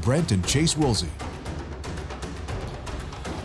[0.00, 1.08] Brent and Chase Wilsey.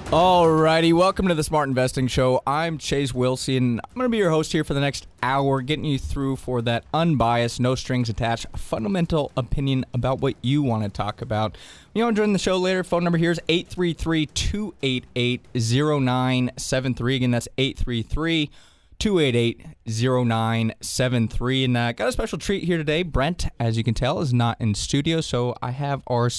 [0.07, 2.41] Alrighty, welcome to the Smart Investing Show.
[2.47, 5.61] I'm Chase Wilsey, and I'm going to be your host here for the next hour,
[5.61, 10.83] getting you through for that unbiased, no strings attached, fundamental opinion about what you want
[10.83, 11.57] to talk about.
[11.93, 12.85] You know, join the show later.
[12.85, 17.16] Phone number here is 833 288 0973.
[17.17, 18.52] Again, that's 833 288
[18.99, 21.65] 0973.
[21.65, 23.01] And uh, got a special treat here today.
[23.03, 26.29] Brent, as you can tell, is not in studio, so I have our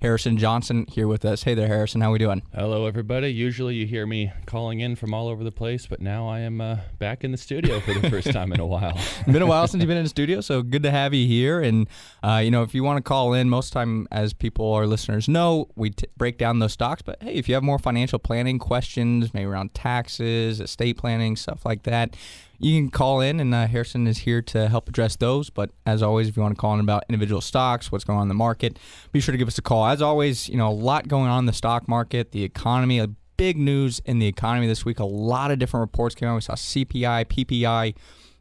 [0.00, 1.42] Harrison Johnson here with us.
[1.42, 2.00] Hey there, Harrison.
[2.00, 2.42] How we doing?
[2.54, 3.28] Hello, everybody.
[3.28, 6.60] Usually you hear me calling in from all over the place, but now I am
[6.60, 8.98] uh, back in the studio for the first time in a while.
[9.26, 11.60] been a while since you've been in the studio, so good to have you here.
[11.60, 11.88] And
[12.22, 15.28] uh, you know, if you want to call in, most time, as people or listeners
[15.28, 17.02] know, we t- break down those stocks.
[17.02, 21.64] But hey, if you have more financial planning questions, maybe around taxes, estate planning, stuff
[21.64, 22.16] like that,
[22.58, 25.50] you can call in, and uh, Harrison is here to help address those.
[25.50, 28.22] But as always, if you want to call in about individual stocks, what's going on
[28.22, 28.78] in the market,
[29.12, 29.86] be sure to give us a call.
[29.86, 33.00] As always, you know, a lot going on in the stock market, the economy,
[33.36, 34.98] big news in the economy this week.
[34.98, 36.34] A lot of different reports came out.
[36.34, 37.94] We saw CPI, PPI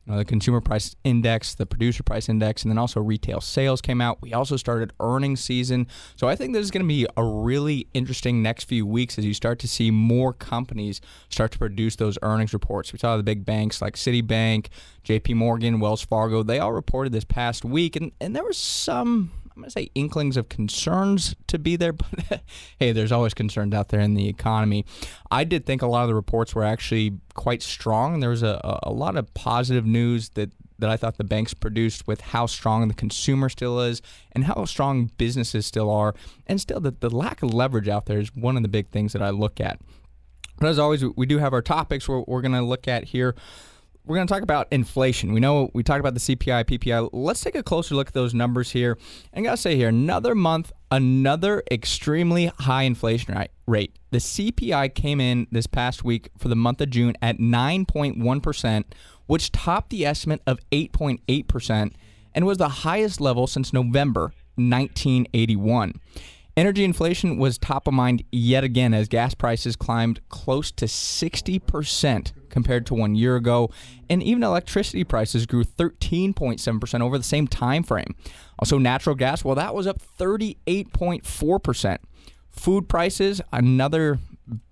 [0.09, 4.01] uh, the consumer price index, the producer price index, and then also retail sales came
[4.01, 4.21] out.
[4.21, 5.87] We also started earnings season.
[6.15, 9.25] So I think this is going to be a really interesting next few weeks as
[9.25, 12.93] you start to see more companies start to produce those earnings reports.
[12.93, 14.67] We saw the big banks like Citibank,
[15.03, 19.31] JP Morgan, Wells Fargo, they all reported this past week, and, and there was some
[19.55, 21.93] I'm going to say inklings of concerns to be there,
[22.29, 22.41] but
[22.77, 24.85] hey, there's always concerns out there in the economy.
[25.31, 28.19] I did think a lot of the reports were actually quite strong.
[28.19, 32.05] There was a, a lot of positive news that that I thought the banks produced
[32.05, 34.01] with how strong the consumer still is
[34.33, 36.13] and how strong businesses still are.
[36.47, 39.13] And still, the, the lack of leverage out there is one of the big things
[39.13, 39.79] that I look at.
[40.59, 43.35] But as always, we do have our topics we're, we're going to look at here
[44.05, 45.33] we're going to talk about inflation.
[45.33, 47.09] We know we talked about the CPI, PPI.
[47.11, 48.97] Let's take a closer look at those numbers here.
[49.33, 53.35] And I got to say here, another month, another extremely high inflation
[53.67, 53.95] rate.
[54.11, 58.83] The CPI came in this past week for the month of June at 9.1%,
[59.25, 61.93] which topped the estimate of 8.8%
[62.33, 65.99] and was the highest level since November 1981.
[66.57, 72.31] Energy inflation was top of mind yet again as gas prices climbed close to 60%
[72.47, 73.69] compared to one year ago,
[74.09, 78.15] and even electricity prices grew 13.7% over the same time frame.
[78.57, 81.97] Also, natural gas, well, that was up 38.4%.
[82.51, 84.19] Food prices, another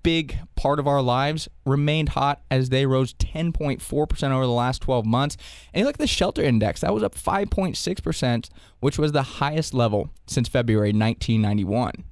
[0.03, 5.05] big part of our lives remained hot as they rose 10.4% over the last 12
[5.05, 5.37] months.
[5.73, 9.73] And you look at the shelter index, that was up 5.6%, which was the highest
[9.73, 12.03] level since February 1991.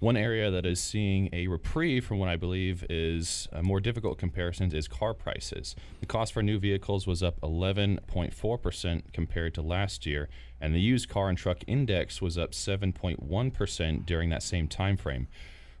[0.00, 4.16] One area that is seeing a reprieve from what I believe is uh, more difficult
[4.16, 5.76] comparisons is car prices.
[6.00, 11.10] The cost for new vehicles was up 11.4% compared to last year, and the used
[11.10, 15.28] car and truck index was up 7.1% during that same time frame.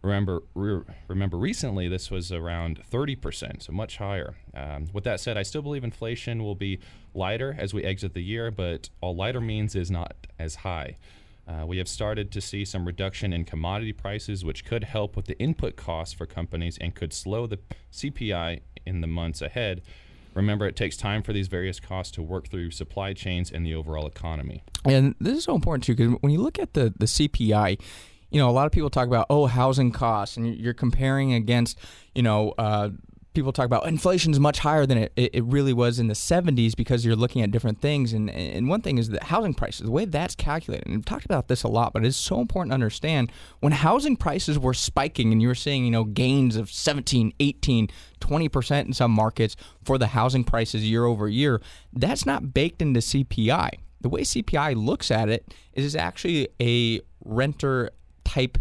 [0.02, 4.34] Remember, re- remember, recently this was around 30%, so much higher.
[4.54, 6.78] Um, with that said, I still believe inflation will be
[7.12, 10.96] lighter as we exit the year, but all lighter means is not as high.
[11.46, 15.26] Uh, we have started to see some reduction in commodity prices, which could help with
[15.26, 17.58] the input costs for companies and could slow the
[17.92, 19.82] CPI in the months ahead.
[20.34, 23.74] Remember, it takes time for these various costs to work through supply chains and the
[23.74, 24.62] overall economy.
[24.84, 27.80] And this is so important too, because when you look at the, the CPI,
[28.30, 31.78] you know, a lot of people talk about oh housing costs, and you're comparing against
[32.14, 32.54] you know.
[32.58, 32.90] Uh,
[33.32, 36.74] people talk about inflation is much higher than it, it, really was in the 70s
[36.74, 38.12] because you're looking at different things.
[38.12, 41.24] And, and one thing is that housing prices, the way that's calculated, and we've talked
[41.24, 43.30] about this a lot, but it's so important to understand
[43.60, 47.88] when housing prices were spiking and you were seeing, you know, gains of 17, 18,
[48.20, 51.60] 20% in some markets for the housing prices year over year,
[51.92, 53.70] that's not baked into CPI.
[54.00, 57.90] The way CPI looks at it is actually a renter
[58.30, 58.58] type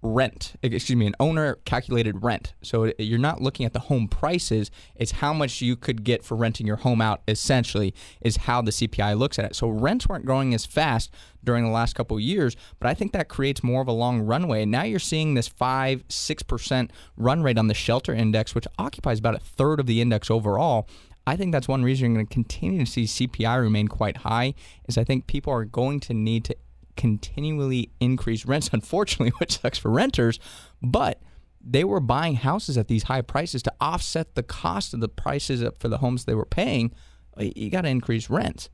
[0.00, 2.54] rent, excuse me, an owner calculated rent.
[2.62, 6.34] So you're not looking at the home prices, it's how much you could get for
[6.34, 9.54] renting your home out, essentially, is how the CPI looks at it.
[9.54, 11.12] So rents weren't growing as fast
[11.44, 14.62] during the last couple years, but I think that creates more of a long runway.
[14.62, 19.18] And now you're seeing this 5 6% run rate on the shelter index, which occupies
[19.18, 20.88] about a third of the index overall.
[21.26, 24.54] I think that's one reason you're going to continue to see CPI remain quite high
[24.88, 26.56] is I think people are going to need to
[27.02, 30.38] continually increase rents, unfortunately, which sucks for renters,
[30.80, 31.20] but
[31.60, 35.64] they were buying houses at these high prices to offset the cost of the prices
[35.80, 36.92] for the homes they were paying.
[37.36, 38.68] You got to increase rents.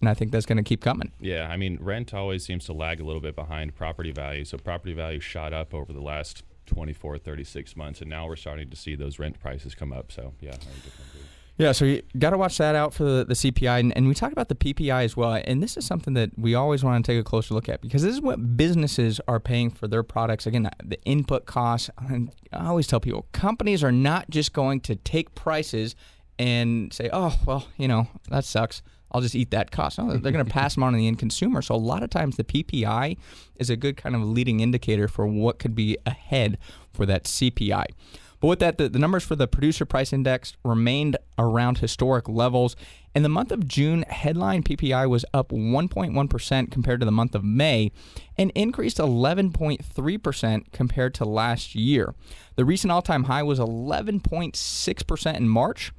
[0.00, 1.12] And I think that's going to keep coming.
[1.20, 4.44] Yeah, I mean, rent always seems to lag a little bit behind property value.
[4.44, 8.70] So property value shot up over the last 24, 36 months, and now we're starting
[8.70, 10.10] to see those rent prices come up.
[10.10, 10.56] So, yeah,
[11.60, 13.80] yeah, so you got to watch that out for the, the CPI.
[13.80, 15.40] And, and, we talked about the PPI as well.
[15.44, 18.02] And this is something that we always want to take a closer look at because
[18.02, 20.46] this is what businesses are paying for their products.
[20.46, 21.90] Again, uh, the input costs.
[21.98, 25.96] I always tell people companies are not just going to take prices
[26.38, 28.80] and say, oh, well, you know, that sucks.
[29.12, 29.98] I'll just eat that cost.
[29.98, 31.60] No, they're going to pass them on to the end consumer.
[31.60, 33.18] So a lot of times the PPI
[33.56, 36.58] is a good kind of leading indicator for what could be ahead
[36.92, 37.86] for that CPI.
[38.40, 42.74] But with that, the, the numbers for the producer price index remained around historic levels.
[43.14, 47.44] In the month of June, headline PPI was up 1.1% compared to the month of
[47.44, 47.92] May
[48.38, 52.14] and increased 11.3% compared to last year.
[52.56, 55.92] The recent all time high was 11.6% in March.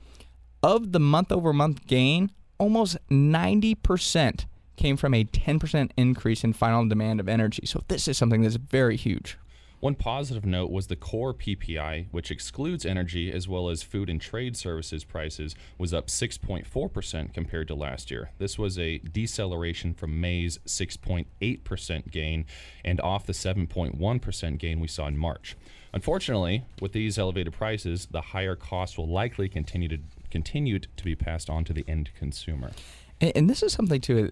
[0.64, 4.46] Of the month over month gain, almost 90%
[4.78, 7.66] came from a 10% increase in final demand of energy.
[7.66, 9.38] So, this is something that's very huge.
[9.81, 14.22] One positive note was the core PPI, which excludes energy as well as food and
[14.22, 18.30] trade services prices, was up 6.4% compared to last year.
[18.38, 22.45] This was a deceleration from May's 6.8% gain
[22.86, 25.57] and off the 7.1% gain we saw in March.
[25.94, 29.98] Unfortunately, with these elevated prices, the higher costs will likely continue to
[30.30, 32.72] continue to be passed on to the end consumer.
[33.21, 34.31] And, and this is something too.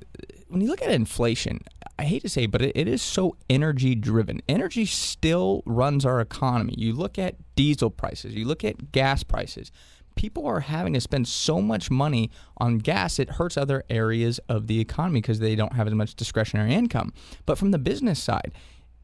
[0.50, 1.62] When you look at inflation,
[1.98, 4.42] I hate to say, but it, it is so energy driven.
[4.50, 6.74] Energy still runs our economy.
[6.78, 9.72] You look at diesel prices, you look at gas prices.
[10.16, 14.68] People are having to spend so much money on gas, it hurts other areas of
[14.68, 17.14] the economy because they don't have as much discretionary income.
[17.46, 18.52] But from the business side,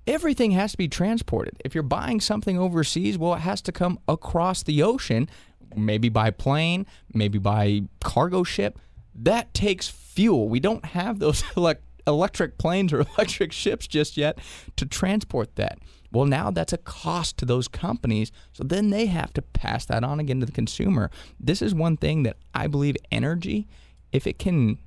[0.07, 1.61] everything has to be transported.
[1.63, 5.29] If you're buying something overseas, well, it has to come across the ocean,
[5.75, 8.79] maybe by plane, maybe by cargo ship.
[9.15, 10.49] That takes fuel.
[10.49, 14.37] We don't have those elect- electric planes or electric ships just yet
[14.75, 15.79] to transport that.
[16.11, 18.31] Well, now that's a cost to those companies.
[18.53, 21.09] So then they have to pass that on again to the consumer.
[21.39, 23.67] This is one thing that I believe energy,
[24.11, 24.77] if it can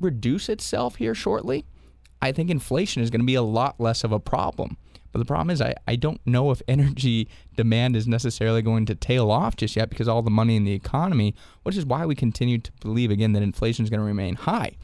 [0.00, 1.66] reduce itself here shortly,
[2.20, 4.76] I think inflation is going to be a lot less of a problem.
[5.12, 8.94] But the problem is, I, I don't know if energy demand is necessarily going to
[8.94, 12.14] tail off just yet because all the money in the economy, which is why we
[12.14, 14.76] continue to believe, again, that inflation is going to remain high.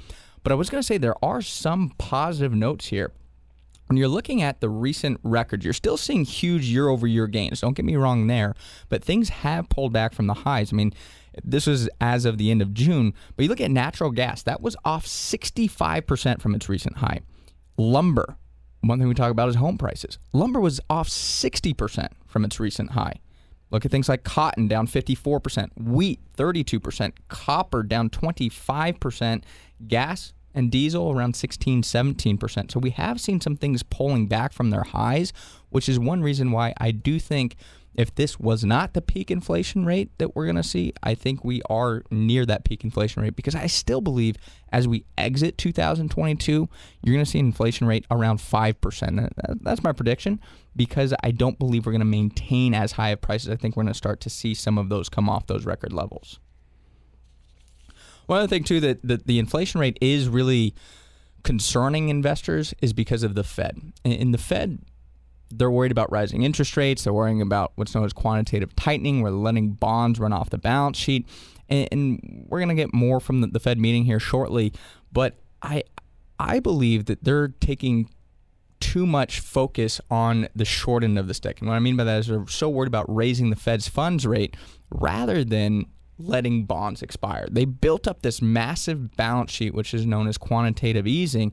[0.42, 3.12] But I was going to say there are some positive notes here.
[3.86, 7.60] When you're looking at the recent records, you're still seeing huge year over year gains.
[7.60, 8.54] Don't get me wrong there,
[8.88, 10.72] but things have pulled back from the highs.
[10.72, 10.94] I mean,
[11.42, 14.60] this was as of the end of June, but you look at natural gas, that
[14.60, 17.20] was off 65% from its recent high.
[17.76, 18.36] Lumber,
[18.82, 20.18] one thing we talk about is home prices.
[20.32, 23.14] Lumber was off 60% from its recent high.
[23.70, 29.42] Look at things like cotton down 54%, wheat 32%, copper down 25%,
[29.88, 32.70] gas and diesel around 16, 17%.
[32.70, 35.32] So we have seen some things pulling back from their highs,
[35.70, 37.56] which is one reason why I do think
[37.94, 41.44] if this was not the peak inflation rate that we're going to see, I think
[41.44, 44.36] we are near that peak inflation rate because I still believe
[44.72, 46.68] as we exit 2022,
[47.02, 49.28] you're going to see an inflation rate around 5%.
[49.62, 50.40] That's my prediction
[50.74, 53.50] because I don't believe we're going to maintain as high of prices.
[53.50, 55.92] I think we're going to start to see some of those come off those record
[55.92, 56.40] levels.
[58.26, 60.74] One other thing too that the, the inflation rate is really
[61.44, 63.92] concerning investors is because of the Fed.
[64.04, 64.80] And the Fed,
[65.56, 67.04] they're worried about rising interest rates.
[67.04, 70.58] They're worrying about what's known as quantitative tightening, where they're letting bonds run off the
[70.58, 71.26] balance sheet.
[71.68, 74.72] And, and we're going to get more from the, the Fed meeting here shortly.
[75.12, 75.84] But I,
[76.38, 78.10] I believe that they're taking
[78.80, 81.60] too much focus on the short end of the stick.
[81.60, 84.26] And what I mean by that is they're so worried about raising the Fed's funds
[84.26, 84.56] rate
[84.90, 85.86] rather than
[86.18, 87.46] letting bonds expire.
[87.50, 91.52] They built up this massive balance sheet, which is known as quantitative easing,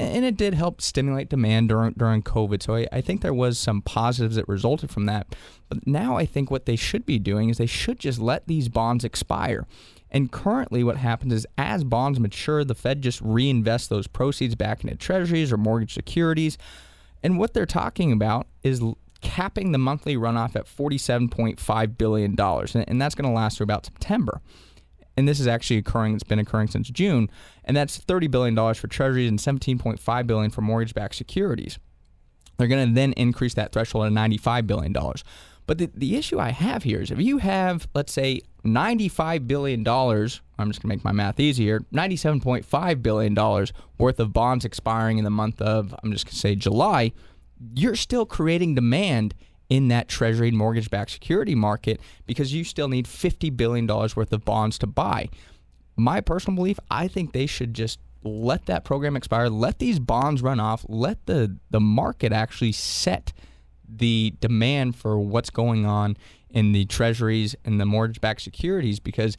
[0.00, 2.62] and it did help stimulate demand during during COVID.
[2.62, 5.34] So I, I, think there was some positives that resulted from that.
[5.68, 8.68] But now I think what they should be doing is they should just let these
[8.68, 9.66] bonds expire.
[10.10, 14.82] And currently, what happens is as bonds mature, the Fed just reinvests those proceeds back
[14.82, 16.58] into treasuries or mortgage securities.
[17.22, 18.82] And what they're talking about is
[19.20, 22.40] capping the monthly runoff at $47.5 billion.
[22.40, 24.40] And that's going to last through about September.
[25.16, 27.28] And this is actually occurring, it's been occurring since June.
[27.64, 31.78] And that's $30 billion for treasuries and 17.5 billion for mortgage backed securities.
[32.56, 34.92] They're going to then increase that threshold to $95 billion.
[34.92, 35.22] But
[35.66, 39.86] But the, the issue I have here is if you have, let's say, $95 billion,
[39.86, 43.66] I'm just going to make my math easier, $97.5 billion
[43.98, 47.12] worth of bonds expiring in the month of, I'm just going to say July,
[47.74, 49.34] you're still creating demand
[49.70, 54.44] in that treasury mortgage backed security market because you still need $50 billion worth of
[54.44, 55.28] bonds to buy.
[55.96, 60.42] My personal belief, I think they should just let that program expire, let these bonds
[60.42, 63.32] run off, let the, the market actually set
[63.88, 66.16] the demand for what's going on
[66.50, 69.36] in the treasuries and the mortgage backed securities because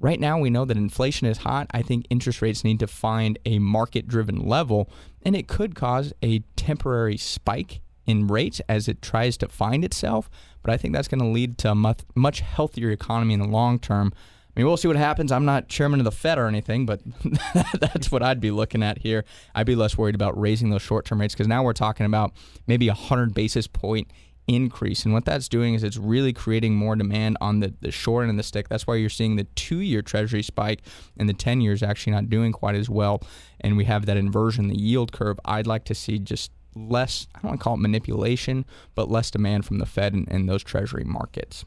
[0.00, 1.66] right now we know that inflation is hot.
[1.72, 4.90] I think interest rates need to find a market driven level
[5.22, 10.30] and it could cause a temporary spike in rates as it tries to find itself.
[10.62, 13.78] But I think that's going to lead to a much, healthier economy in the long
[13.78, 14.12] term.
[14.56, 15.32] I mean, we'll see what happens.
[15.32, 17.00] I'm not chairman of the Fed or anything, but
[17.80, 19.24] that's what I'd be looking at here.
[19.54, 22.32] I'd be less worried about raising those short term rates because now we're talking about
[22.66, 24.08] maybe a 100 basis point
[24.46, 25.04] increase.
[25.04, 28.30] And what that's doing is it's really creating more demand on the, the short end
[28.30, 28.68] of the stick.
[28.68, 30.82] That's why you're seeing the two year treasury spike
[31.16, 33.22] and the 10 years actually not doing quite as well.
[33.60, 35.40] And we have that inversion, the yield curve.
[35.44, 38.64] I'd like to see just less, I don't want to call it manipulation,
[38.94, 41.64] but less demand from the Fed and, and those treasury markets.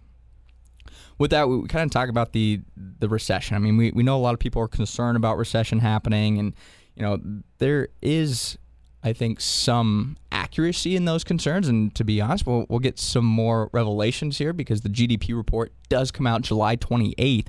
[1.18, 3.56] With that, we, kind of talk about the the recession.
[3.56, 6.54] I mean, we, we know a lot of people are concerned about recession happening, and
[6.96, 7.20] you know
[7.58, 8.58] there is,
[9.04, 11.68] I think, some accuracy in those concerns.
[11.68, 15.74] And to be honest, we'll, we'll get some more revelations here because the GDP report
[15.90, 17.48] does come out July 28th.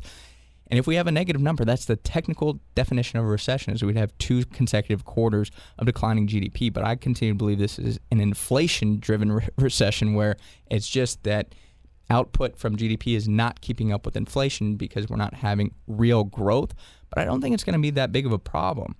[0.71, 3.83] And if we have a negative number, that's the technical definition of a recession is
[3.83, 6.73] we'd have two consecutive quarters of declining GDP.
[6.73, 10.37] But I continue to believe this is an inflation driven re- recession where
[10.71, 11.55] it's just that
[12.11, 16.75] output from GDP is not keeping up with inflation because we're not having real growth.
[17.11, 18.95] But I don't think it's going to be that big of a problem.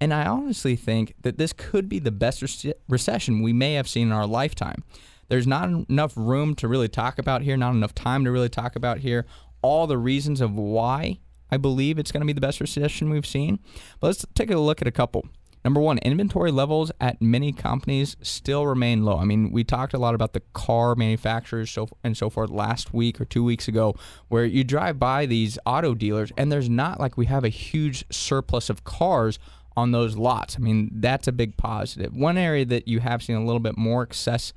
[0.00, 3.88] And I honestly think that this could be the best re- recession we may have
[3.88, 4.84] seen in our lifetime.
[5.28, 8.76] There's not enough room to really talk about here, not enough time to really talk
[8.76, 9.24] about here
[9.64, 11.18] all the reasons of why
[11.50, 13.60] I believe it's going to be the best recession we've seen.
[13.98, 15.26] But let's take a look at a couple.
[15.64, 19.16] Number one, inventory levels at many companies still remain low.
[19.16, 22.92] I mean, we talked a lot about the car manufacturers so, and so forth last
[22.92, 23.94] week or two weeks ago,
[24.28, 28.04] where you drive by these auto dealers and there's not like we have a huge
[28.10, 29.38] surplus of cars
[29.74, 30.56] on those lots.
[30.56, 32.14] I mean, that's a big positive.
[32.14, 34.52] One area that you have seen a little bit more excess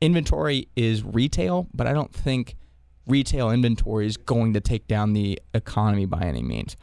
[0.00, 2.56] inventory is retail, but I don't think
[3.06, 6.76] retail inventory is going to take down the economy by any means.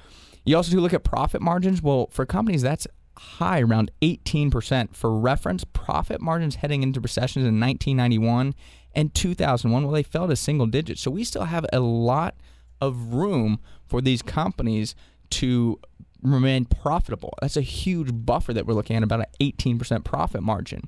[0.45, 1.81] You also do look at profit margins.
[1.81, 4.95] Well, for companies, that's high, around 18%.
[4.95, 8.55] For reference, profit margins heading into recessions in 1991
[8.95, 11.01] and 2001, well, they fell to single digits.
[11.01, 12.35] So we still have a lot
[12.81, 14.95] of room for these companies
[15.31, 15.79] to
[16.21, 17.33] remain profitable.
[17.41, 20.81] That's a huge buffer that we're looking at, about an 18% profit margin.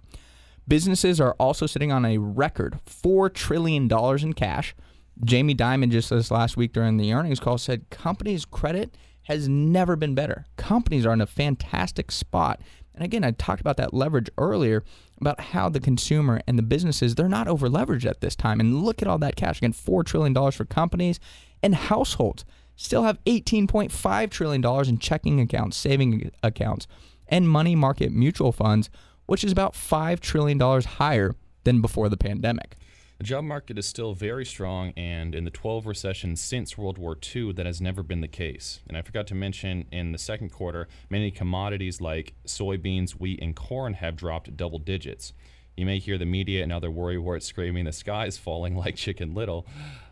[0.68, 4.76] Businesses are also sitting on a record $4 trillion in cash.
[5.24, 9.96] Jamie Dimon just this last week during the earnings call said companies' credit has never
[9.96, 10.46] been better.
[10.58, 12.62] Companies are in a fantastic spot.
[12.96, 14.84] And again, I talked about that leverage earlier
[15.20, 18.60] about how the consumer and the businesses, they're not over leveraged at this time.
[18.60, 19.60] And look at all that cash.
[19.60, 21.20] Again, $4 trillion for companies
[21.62, 22.44] and households
[22.76, 26.88] still have $18.5 trillion in checking accounts, saving accounts,
[27.28, 28.90] and money market mutual funds,
[29.28, 32.76] which is about $5 trillion higher than before the pandemic.
[33.22, 37.16] The job market is still very strong, and in the 12 recessions since World War
[37.36, 38.80] II, that has never been the case.
[38.88, 43.56] And I forgot to mention in the second quarter, many commodities like soybeans, wheat, and
[43.56, 45.34] corn have dropped double digits.
[45.78, 49.36] You may hear the media and other worrywart screaming, the sky is falling like Chicken
[49.36, 49.68] Little,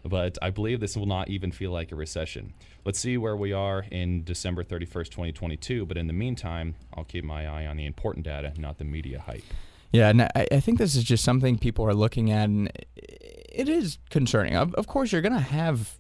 [0.06, 2.54] but I believe this will not even feel like a recession.
[2.86, 7.24] Let's see where we are in December 31st, 2022, but in the meantime, I'll keep
[7.24, 9.42] my eye on the important data, not the media hype.
[9.92, 13.68] Yeah, and I, I think this is just something people are looking at, and it
[13.68, 14.56] is concerning.
[14.56, 15.98] Of, of course, you're going to have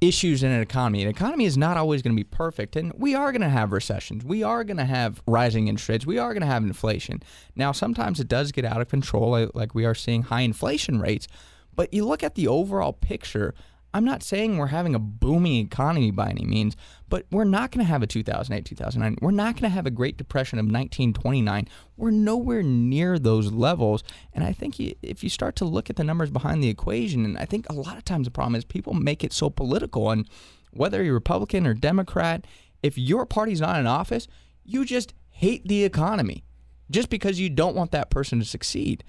[0.00, 1.02] issues in an economy.
[1.02, 3.72] An economy is not always going to be perfect, and we are going to have
[3.72, 4.24] recessions.
[4.24, 6.06] We are going to have rising interest rates.
[6.06, 7.22] We are going to have inflation.
[7.54, 11.28] Now, sometimes it does get out of control, like we are seeing high inflation rates.
[11.74, 13.54] But you look at the overall picture
[13.96, 16.76] I'm not saying we're having a booming economy by any means,
[17.08, 19.16] but we're not going to have a 2008, 2009.
[19.22, 21.66] We're not going to have a Great Depression of 1929.
[21.96, 24.04] We're nowhere near those levels.
[24.34, 27.38] And I think if you start to look at the numbers behind the equation, and
[27.38, 30.10] I think a lot of times the problem is people make it so political.
[30.10, 30.28] And
[30.72, 32.46] whether you're Republican or Democrat,
[32.82, 34.28] if your party's not in office,
[34.62, 36.44] you just hate the economy
[36.90, 39.04] just because you don't want that person to succeed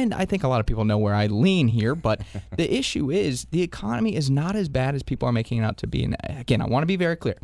[0.00, 2.22] and I think a lot of people know where I lean here, but
[2.56, 5.76] the issue is the economy is not as bad as people are making it out
[5.78, 6.04] to be.
[6.04, 7.36] And uh, again, I want to be very clear.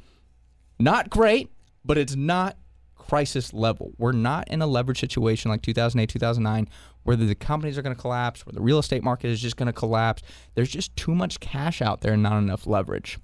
[0.78, 1.50] Not great,
[1.84, 2.56] but it's not
[2.94, 3.92] crisis level.
[3.98, 6.68] We're not in a leverage situation like 2008, 2009,
[7.04, 9.66] where the companies are going to collapse, where the real estate market is just going
[9.66, 10.22] to collapse.
[10.54, 13.18] There's just too much cash out there and not enough leverage.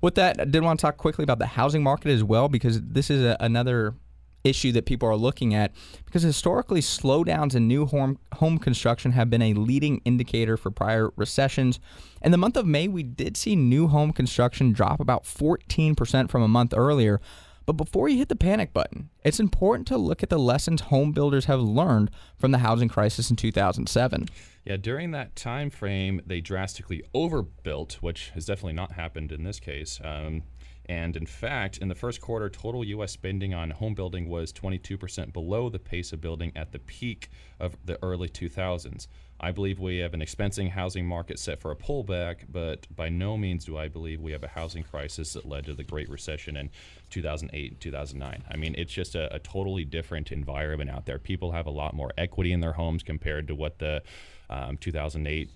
[0.00, 2.80] With that, I did want to talk quickly about the housing market as well, because
[2.82, 3.94] this is a, another
[4.44, 5.72] issue that people are looking at
[6.04, 11.10] because historically slowdowns in new home home construction have been a leading indicator for prior
[11.16, 11.80] recessions.
[12.22, 16.42] In the month of May, we did see new home construction drop about 14% from
[16.42, 17.20] a month earlier.
[17.66, 21.12] But before you hit the panic button, it's important to look at the lessons home
[21.12, 24.28] builders have learned from the housing crisis in 2007.
[24.66, 29.60] Yeah, during that time frame, they drastically overbuilt, which has definitely not happened in this
[29.60, 29.98] case.
[30.04, 30.42] Um,
[30.86, 33.12] and in fact, in the first quarter, total U.S.
[33.12, 37.76] spending on home building was 22% below the pace of building at the peak of
[37.84, 39.06] the early 2000s.
[39.40, 43.36] I believe we have an expensing housing market set for a pullback, but by no
[43.36, 46.56] means do I believe we have a housing crisis that led to the Great Recession
[46.56, 46.70] in
[47.10, 48.44] 2008 and 2009.
[48.48, 51.18] I mean, it's just a, a totally different environment out there.
[51.18, 54.02] People have a lot more equity in their homes compared to what the
[54.50, 55.50] um, 2008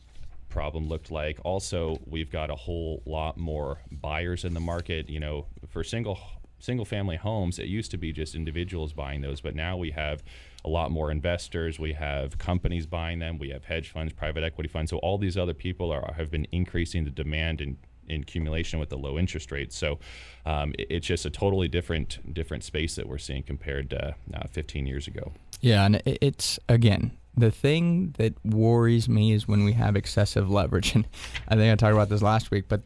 [0.49, 1.39] problem looked like.
[1.45, 5.09] Also, we've got a whole lot more buyers in the market.
[5.09, 6.19] You know, for single
[6.59, 10.23] single family homes, it used to be just individuals buying those, but now we have
[10.65, 11.79] a lot more investors.
[11.79, 13.39] We have companies buying them.
[13.39, 14.91] We have hedge funds, private equity funds.
[14.91, 17.77] So all these other people are have been increasing the demand and
[18.09, 19.77] in accumulation with the low interest rates.
[19.77, 19.99] So
[20.47, 24.47] um, it, it's just a totally different different space that we're seeing compared to uh,
[24.51, 25.33] 15 years ago.
[25.61, 30.95] Yeah, and it's again the thing that worries me is when we have excessive leverage.
[30.95, 31.07] And
[31.49, 32.83] I think I talked about this last week, but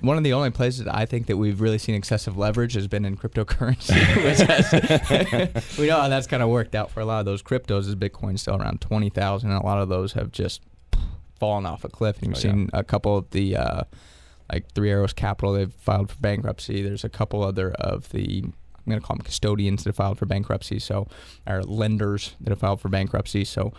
[0.00, 3.04] one of the only places I think that we've really seen excessive leverage has been
[3.04, 3.94] in cryptocurrency.
[5.60, 7.80] has, we know how that's kind of worked out for a lot of those cryptos.
[7.80, 10.60] Is Bitcoin's still around twenty thousand, and a lot of those have just
[11.38, 12.18] fallen off a cliff.
[12.18, 12.80] And you've oh, seen yeah.
[12.80, 13.82] a couple of the uh,
[14.52, 15.54] like Three Arrows Capital.
[15.54, 16.82] They've filed for bankruptcy.
[16.82, 18.44] There's a couple other of the
[18.86, 20.78] I'm going to call them custodians that have filed for bankruptcy.
[20.78, 21.08] So,
[21.46, 23.44] or lenders that have filed for bankruptcy.
[23.44, 23.72] So,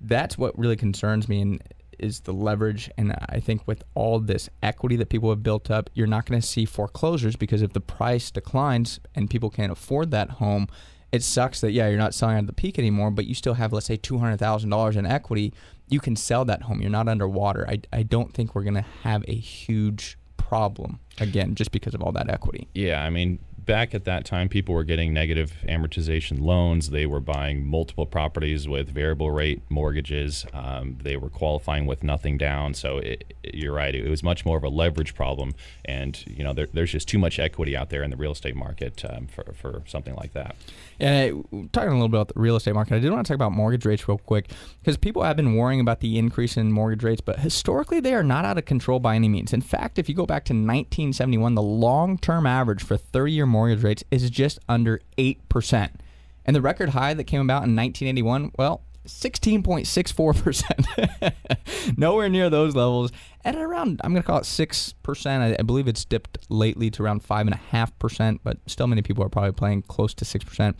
[0.00, 1.62] that's what really concerns me and
[1.98, 2.90] is the leverage.
[2.98, 6.40] And I think with all this equity that people have built up, you're not going
[6.40, 10.68] to see foreclosures because if the price declines and people can't afford that home,
[11.12, 13.72] it sucks that yeah you're not selling at the peak anymore, but you still have
[13.72, 15.52] let's say two hundred thousand dollars in equity.
[15.88, 16.80] You can sell that home.
[16.80, 17.68] You're not underwater.
[17.68, 22.02] I I don't think we're going to have a huge problem again just because of
[22.02, 22.66] all that equity.
[22.74, 26.90] Yeah, I mean back at that time, people were getting negative amortization loans.
[26.90, 30.46] They were buying multiple properties with variable rate mortgages.
[30.52, 32.74] Um, they were qualifying with nothing down.
[32.74, 35.54] So it, it, you're right; it was much more of a leverage problem.
[35.84, 38.56] And you know, there, there's just too much equity out there in the real estate
[38.56, 40.56] market um, for for something like that.
[41.00, 43.32] And uh, talking a little bit about the real estate market, I did want to
[43.32, 46.72] talk about mortgage rates real quick because people have been worrying about the increase in
[46.72, 49.52] mortgage rates, but historically they are not out of control by any means.
[49.52, 54.02] In fact, if you go back to 1971, the long-term average for 30-year mortgage rates
[54.10, 55.90] is just under 8%.
[56.44, 61.96] And the record high that came about in 1981, well, 16.64%.
[61.98, 63.10] Nowhere near those levels.
[63.44, 65.26] At around, I'm going to call it 6%.
[65.26, 69.50] I, I, believe it's dipped lately to around 5.5%, but still many people are probably
[69.50, 70.74] playing close to 6%.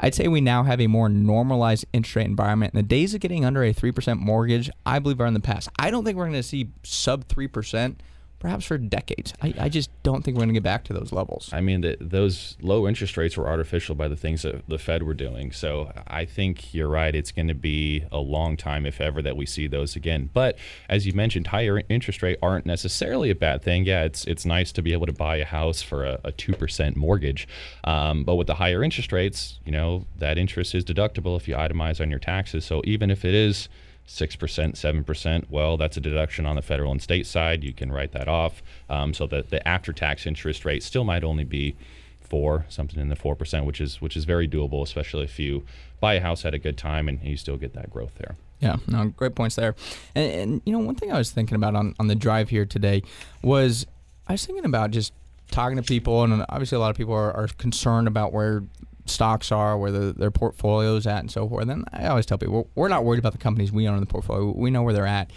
[0.00, 2.74] I'd say we now have a more normalized interest rate environment.
[2.74, 5.68] And the days of getting under a 3% mortgage, I believe, are in the past.
[5.78, 7.98] I don't think we're going to see sub 3%
[8.38, 9.34] perhaps for decades.
[9.42, 11.50] I, I just don't think we're going to get back to those levels.
[11.52, 15.02] I mean, the, those low interest rates were artificial by the things that the Fed
[15.02, 15.50] were doing.
[15.52, 17.14] So I think you're right.
[17.14, 20.30] It's going to be a long time, if ever, that we see those again.
[20.32, 20.56] But
[20.88, 23.84] as you mentioned, higher interest rate aren't necessarily a bad thing.
[23.84, 26.96] Yeah, it's it's nice to be able to buy a house for a two percent
[26.96, 27.48] mortgage,
[27.84, 31.54] um, but with the higher interest rates, you know that interest is deductible if you
[31.54, 32.64] itemize on your taxes.
[32.64, 33.68] So even if it is
[34.08, 37.62] 6%, 7%, well, that's a deduction on the federal and state side.
[37.62, 38.62] You can write that off.
[38.88, 41.76] Um, so that the after tax interest rate still might only be
[42.20, 45.64] four, something in the 4%, which is which is very doable, especially if you
[46.00, 48.36] buy a house at a good time and you still get that growth there.
[48.60, 49.76] Yeah, no, great points there.
[50.14, 52.64] And, and you know, one thing I was thinking about on, on the drive here
[52.64, 53.02] today
[53.42, 53.86] was
[54.26, 55.12] I was thinking about just
[55.50, 58.64] talking to people, and obviously a lot of people are, are concerned about where
[59.10, 61.68] stocks are, where the, their portfolios at, and so forth.
[61.68, 64.06] And I always tell people we're, not worried about the companies we own in the
[64.06, 64.52] portfolio.
[64.56, 65.30] We know where they're at,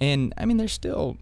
[0.00, 1.18] and I mean there's still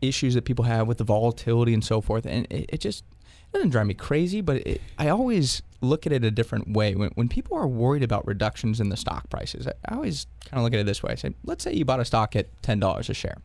[0.00, 3.04] issues that people have with the volatility and so forth, and it, it just
[3.52, 6.94] it doesn't drive me crazy, but it, I always look at it a different way.
[6.94, 10.58] When, when people are worried about reductions in the stock prices, I, I always kind
[10.58, 11.12] of look at it this way.
[11.12, 13.38] I say, let's say you bought a stock at ten dollars a share.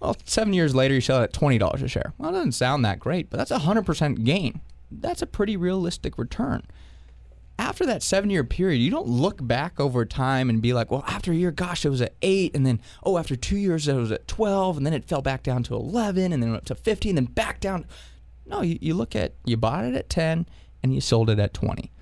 [0.00, 2.12] Well, seven years later, you sell it at twenty dollars a share.
[2.18, 4.60] Well, it doesn't sound that great, but that's a hundred percent gain.
[4.90, 6.62] That's a pretty realistic return
[7.58, 11.04] after that seven year period, you don't look back over time and be like, well,
[11.06, 12.54] after a year, gosh, it was at eight.
[12.54, 14.76] And then, oh, after two years, it was at 12.
[14.76, 17.32] And then it fell back down to 11 and then up to 15 and then
[17.32, 17.86] back down.
[18.46, 20.46] No, you, you look at, you bought it at 10
[20.82, 21.92] and you sold it at 20.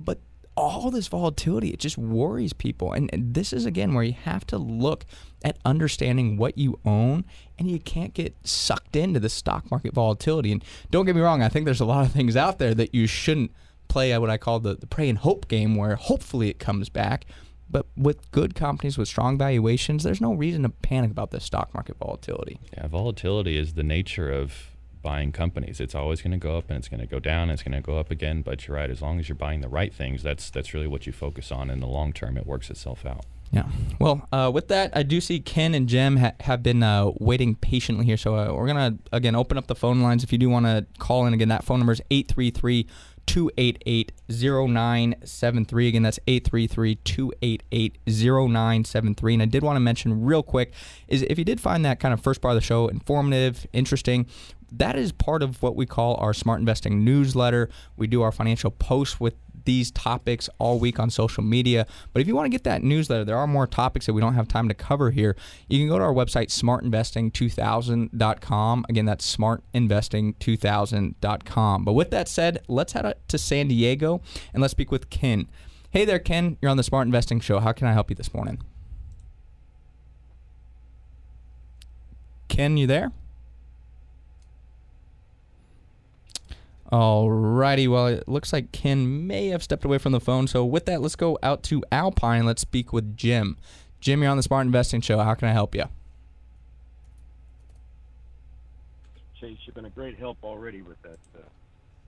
[0.00, 0.20] But
[0.56, 2.92] all this volatility, it just worries people.
[2.92, 5.04] And, and this is again where you have to look
[5.44, 7.24] at understanding what you own
[7.56, 10.50] and you can't get sucked into the stock market volatility.
[10.50, 12.92] And don't get me wrong, I think there's a lot of things out there that
[12.92, 13.52] you shouldn't
[13.88, 17.24] play what I call the, the pray and hope game where hopefully it comes back.
[17.70, 21.74] But with good companies with strong valuations, there's no reason to panic about the stock
[21.74, 22.58] market volatility.
[22.74, 24.68] Yeah, volatility is the nature of
[25.02, 25.80] buying companies.
[25.80, 27.42] It's always going to go up and it's going to go down.
[27.44, 28.42] And it's going to go up again.
[28.42, 28.90] But you're right.
[28.90, 31.68] As long as you're buying the right things, that's that's really what you focus on.
[31.68, 33.26] In the long term, it works itself out.
[33.50, 33.66] Yeah.
[33.98, 37.54] Well, uh, with that, I do see Ken and Jim ha- have been uh, waiting
[37.54, 38.18] patiently here.
[38.18, 40.22] So uh, we're going to, again, open up the phone lines.
[40.22, 42.86] If you do want to call in, again, that phone number is 833
[43.28, 45.88] 288 0973.
[45.88, 49.34] Again, that's 833 288 0973.
[49.34, 50.72] And I did want to mention real quick
[51.06, 54.26] is if you did find that kind of first part of the show informative, interesting,
[54.72, 57.68] that is part of what we call our smart investing newsletter.
[57.96, 59.34] We do our financial posts with
[59.68, 61.86] these topics all week on social media.
[62.14, 64.32] But if you want to get that newsletter, there are more topics that we don't
[64.32, 65.36] have time to cover here.
[65.68, 68.86] You can go to our website, smartinvesting2000.com.
[68.88, 71.84] Again, that's smartinvesting2000.com.
[71.84, 74.22] But with that said, let's head to San Diego
[74.54, 75.46] and let's speak with Ken.
[75.90, 76.56] Hey there, Ken.
[76.62, 77.60] You're on the Smart Investing Show.
[77.60, 78.62] How can I help you this morning?
[82.48, 83.12] Ken, you there?
[86.92, 90.46] Alrighty, well, it looks like Ken may have stepped away from the phone.
[90.46, 92.46] So, with that, let's go out to Alpine.
[92.46, 93.58] Let's speak with Jim.
[94.00, 95.18] Jim, you're on the Smart Investing Show.
[95.18, 95.84] How can I help you?
[99.38, 101.42] Chase, you've been a great help already with that uh,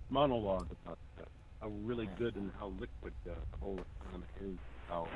[0.09, 1.25] monologue about uh,
[1.61, 5.07] how really good and how liquid uh, the whole economy is, how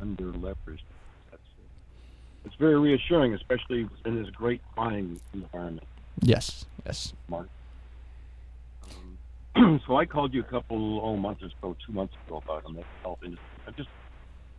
[0.00, 0.82] under leveraged.
[1.30, 5.86] That's uh, it's very reassuring, especially in this great buying environment.
[6.22, 7.12] Yes, yes.
[7.28, 7.48] Mark.
[9.86, 12.70] so I called you a couple oh months or so, two months ago about the
[12.70, 13.46] mental health industry.
[13.66, 13.88] I'm just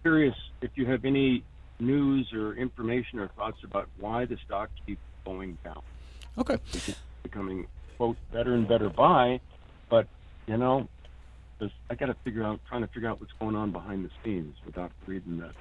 [0.02, 1.44] curious if you have any
[1.80, 5.82] news or information or thoughts about why the stock keeps going down.
[6.38, 6.58] Okay.
[6.74, 9.40] It's becoming quote better and better buy,
[9.90, 10.08] but
[10.48, 10.88] you know,
[11.90, 14.56] I got to figure out, trying to figure out what's going on behind the scenes
[14.66, 15.52] without reading the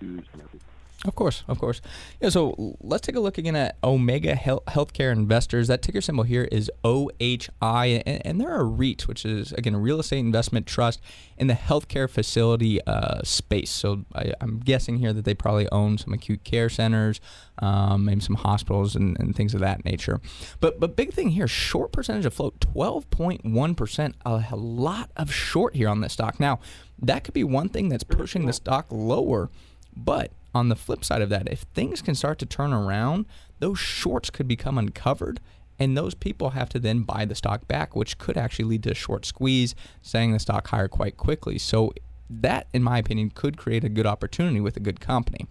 [0.00, 0.60] news and everything.
[1.04, 1.80] Of course, of course.
[2.20, 5.66] Yeah, so let's take a look again at Omega Health, Healthcare Investors.
[5.66, 9.80] That ticker symbol here is OHI, and, and they're a REIT, which is, again, a
[9.80, 11.00] real estate investment trust
[11.36, 13.70] in the healthcare facility uh, space.
[13.70, 17.20] So I, am guessing here that they probably own some acute care centers,
[17.58, 20.20] um, maybe some hospitals and, and, things of that nature.
[20.60, 25.88] But but big thing here, short percentage of float, 12.1%, a lot of short here
[25.88, 26.38] on this stock.
[26.38, 26.60] Now,
[27.00, 29.50] that could be one thing that's pushing the stock lower,
[29.96, 33.26] but on the flip side of that, if things can start to turn around,
[33.58, 35.40] those shorts could become uncovered
[35.78, 38.92] and those people have to then buy the stock back, which could actually lead to
[38.92, 41.58] a short squeeze, saying the stock higher quite quickly.
[41.58, 41.92] So
[42.30, 45.46] that, in my opinion, could create a good opportunity with a good company.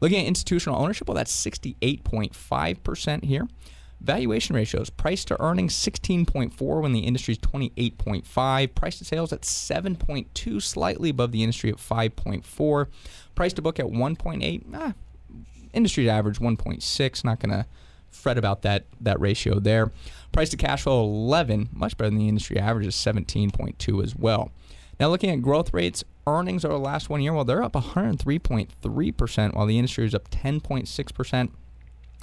[0.00, 3.46] Looking at institutional ownership, well, that's 68.5% here.
[4.00, 8.74] Valuation ratios, price to earnings 16.4 when the industry is 28.5.
[8.74, 12.88] Price to sales at 7.2, slightly above the industry at 5.4.
[13.34, 14.64] Price to book at 1.8.
[14.74, 14.94] Ah,
[15.72, 17.24] industry average 1.6.
[17.24, 17.66] Not going to
[18.10, 19.90] fret about that that ratio there.
[20.32, 24.50] Price to cash flow 11, much better than the industry average is 17.2 as well.
[25.00, 29.54] Now looking at growth rates, earnings over the last one year, well, they're up 103.3%,
[29.54, 31.50] while the industry is up 10.6%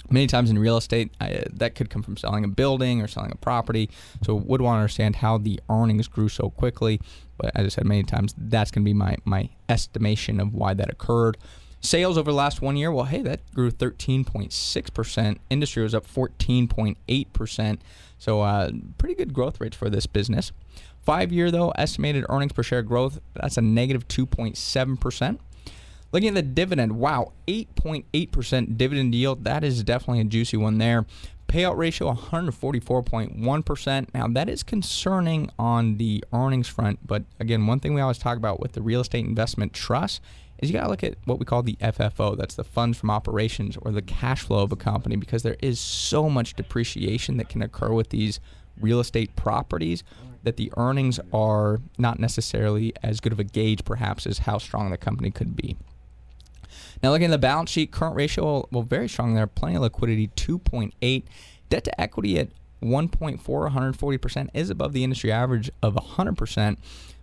[0.08, 3.32] many times in real estate I, that could come from selling a building or selling
[3.32, 3.90] a property.
[4.22, 7.00] So would want to understand how the earnings grew so quickly.
[7.36, 10.74] But as i said many times that's going to be my, my estimation of why
[10.74, 11.36] that occurred.
[11.82, 17.78] Sales over the last one year well hey that grew 13.6% industry was up 14.8%
[18.18, 20.52] so uh, pretty good growth rates for this business.
[21.02, 25.38] Five year though estimated earnings per share growth that's a negative 2.7%
[26.12, 29.44] Looking at the dividend, wow, 8.8% dividend yield.
[29.44, 31.06] That is definitely a juicy one there.
[31.46, 34.14] Payout ratio 144.1%.
[34.14, 38.36] Now, that is concerning on the earnings front, but again, one thing we always talk
[38.36, 40.20] about with the real estate investment trust
[40.58, 42.36] is you got to look at what we call the FFO.
[42.36, 45.80] That's the funds from operations or the cash flow of a company because there is
[45.80, 48.40] so much depreciation that can occur with these
[48.80, 50.04] real estate properties
[50.42, 54.90] that the earnings are not necessarily as good of a gauge, perhaps, as how strong
[54.90, 55.76] the company could be.
[57.02, 59.46] Now, looking at the balance sheet, current ratio, well, very strong there.
[59.46, 61.22] Plenty of liquidity, 2.8.
[61.70, 62.48] Debt to equity at
[62.82, 66.76] 1.4, 140% is above the industry average of 100%.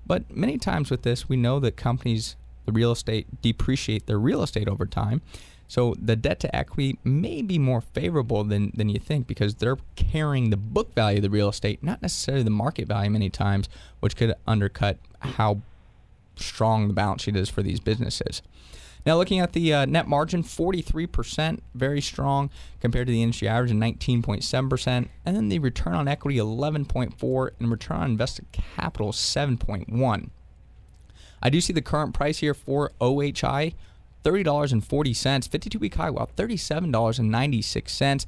[0.06, 2.36] But many times with this, we know that companies,
[2.66, 5.22] the real estate, depreciate their real estate over time.
[5.68, 9.78] So the debt to equity may be more favorable than, than you think because they're
[9.96, 13.68] carrying the book value of the real estate, not necessarily the market value many times,
[14.00, 15.62] which could undercut how
[16.38, 18.42] strong the balance sheet is for these businesses.
[19.08, 22.50] Now, looking at the uh, net margin, 43%, very strong
[22.82, 25.08] compared to the industry average of 19.7%.
[25.26, 30.30] And then the return on equity, 11.4, and return on invested capital, 7.1.
[31.42, 33.76] I do see the current price here for OHI,
[34.26, 38.26] $30.40, 52 week high, well, $37.96.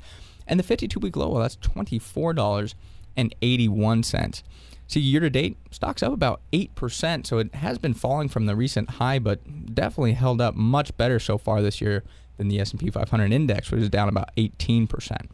[0.48, 4.44] And the 52 week low, well, that's $24.81.
[4.90, 8.56] See, year to date, stock's up about 8%, so it has been falling from the
[8.56, 12.04] recent high, but definitely held up much better so far this year
[12.38, 15.28] than the S&P 500 index, which is down about 18%.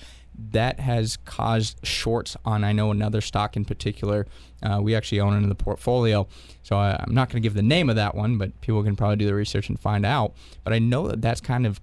[0.52, 4.28] that has caused shorts on I know another stock in particular.
[4.64, 6.28] Uh, we actually own it in the portfolio,
[6.64, 8.96] so I, am not going to give the name of that one, but people can
[8.96, 10.34] probably do the research and find out.
[10.64, 11.82] But I know that that's kind of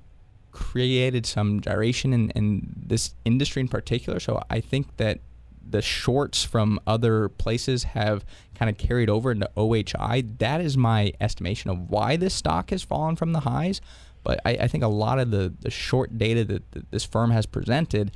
[0.53, 4.19] created some gyration in, in this industry in particular.
[4.19, 5.21] So I think that
[5.71, 10.39] the shorts from other places have kind of carried over into OHI.
[10.39, 13.81] That is my estimation of why this stock has fallen from the highs.
[14.25, 17.31] But I, I think a lot of the, the short data that, that this firm
[17.31, 18.13] has presented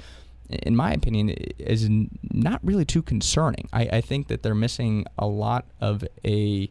[0.49, 1.89] in my opinion, is
[2.33, 3.69] not really too concerning.
[3.73, 6.71] I, I think that they're missing a lot of a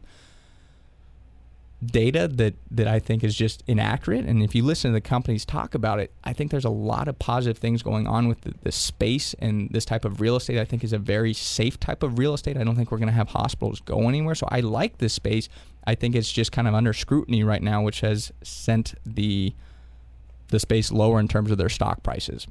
[1.84, 4.24] data that that I think is just inaccurate.
[4.24, 7.08] And if you listen to the companies talk about it, I think there's a lot
[7.08, 10.58] of positive things going on with the, the space and this type of real estate.
[10.58, 12.56] I think is a very safe type of real estate.
[12.56, 14.34] I don't think we're going to have hospitals go anywhere.
[14.34, 15.48] So I like this space.
[15.84, 19.54] I think it's just kind of under scrutiny right now, which has sent the
[20.48, 22.46] the space lower in terms of their stock prices.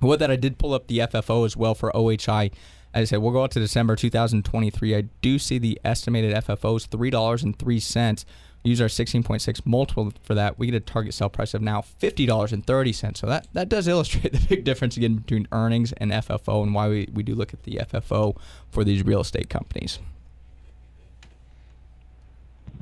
[0.00, 2.52] With that, I did pull up the FFO as well for OHI.
[2.94, 4.96] As I said, we'll go out to December 2023.
[4.96, 8.24] I do see the estimated FFO is $3.03.
[8.64, 10.58] use our 16.6 multiple for that.
[10.58, 13.16] We get a target sell price of now $50.30.
[13.16, 16.88] So that, that does illustrate the big difference again between earnings and FFO and why
[16.88, 18.36] we, we do look at the FFO
[18.70, 19.98] for these real estate companies.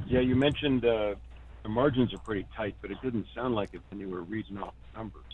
[0.07, 1.17] Yeah, you mentioned uh,
[1.65, 4.59] the margins are pretty tight, but it didn't sound like it when you were reading
[4.59, 5.26] off numbers.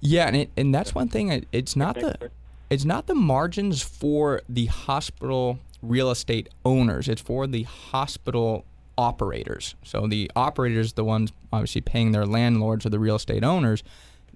[0.00, 1.44] Yeah, and it, and that's one thing.
[1.52, 2.30] It's not the
[2.70, 7.08] it's not the margins for the hospital real estate owners.
[7.08, 8.64] It's for the hospital
[8.96, 9.74] operators.
[9.82, 13.82] So the operators, the ones obviously paying their landlords or the real estate owners.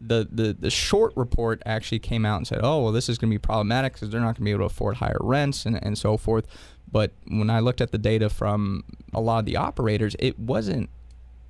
[0.00, 3.30] The, the, the short report actually came out and said, oh, well, this is going
[3.30, 5.78] to be problematic because they're not going to be able to afford higher rents and,
[5.84, 6.46] and so forth.
[6.90, 10.90] But when I looked at the data from a lot of the operators, it wasn't,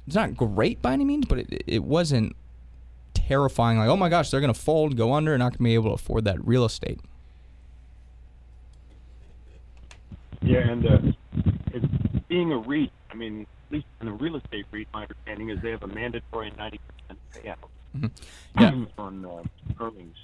[0.07, 2.37] it's not great by any means, but it, it wasn't
[3.15, 3.79] terrifying.
[3.79, 5.75] Like, oh my gosh, they're going to fold, go under, and not going to be
[5.75, 7.01] able to afford that real estate.
[10.43, 10.99] Yeah, and uh,
[11.73, 15.51] it, being a REIT, I mean, at least in the real estate REIT, my understanding
[15.51, 16.79] is they have a mandatory 90%
[17.33, 17.57] payout
[17.97, 18.07] mm-hmm.
[18.61, 18.85] yeah.
[18.99, 19.43] on uh,
[19.83, 20.17] earnings.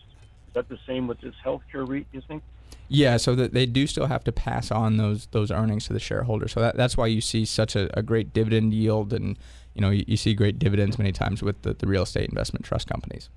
[0.49, 2.43] Is that the same with this healthcare REIT, you think?
[2.89, 6.01] Yeah, so that they do still have to pass on those those earnings to the
[6.01, 6.53] shareholders.
[6.53, 9.39] So that, that's why you see such a, a great dividend yield and
[9.75, 12.65] you know, you, you see great dividends many times with the, the real estate investment
[12.65, 13.29] trust companies.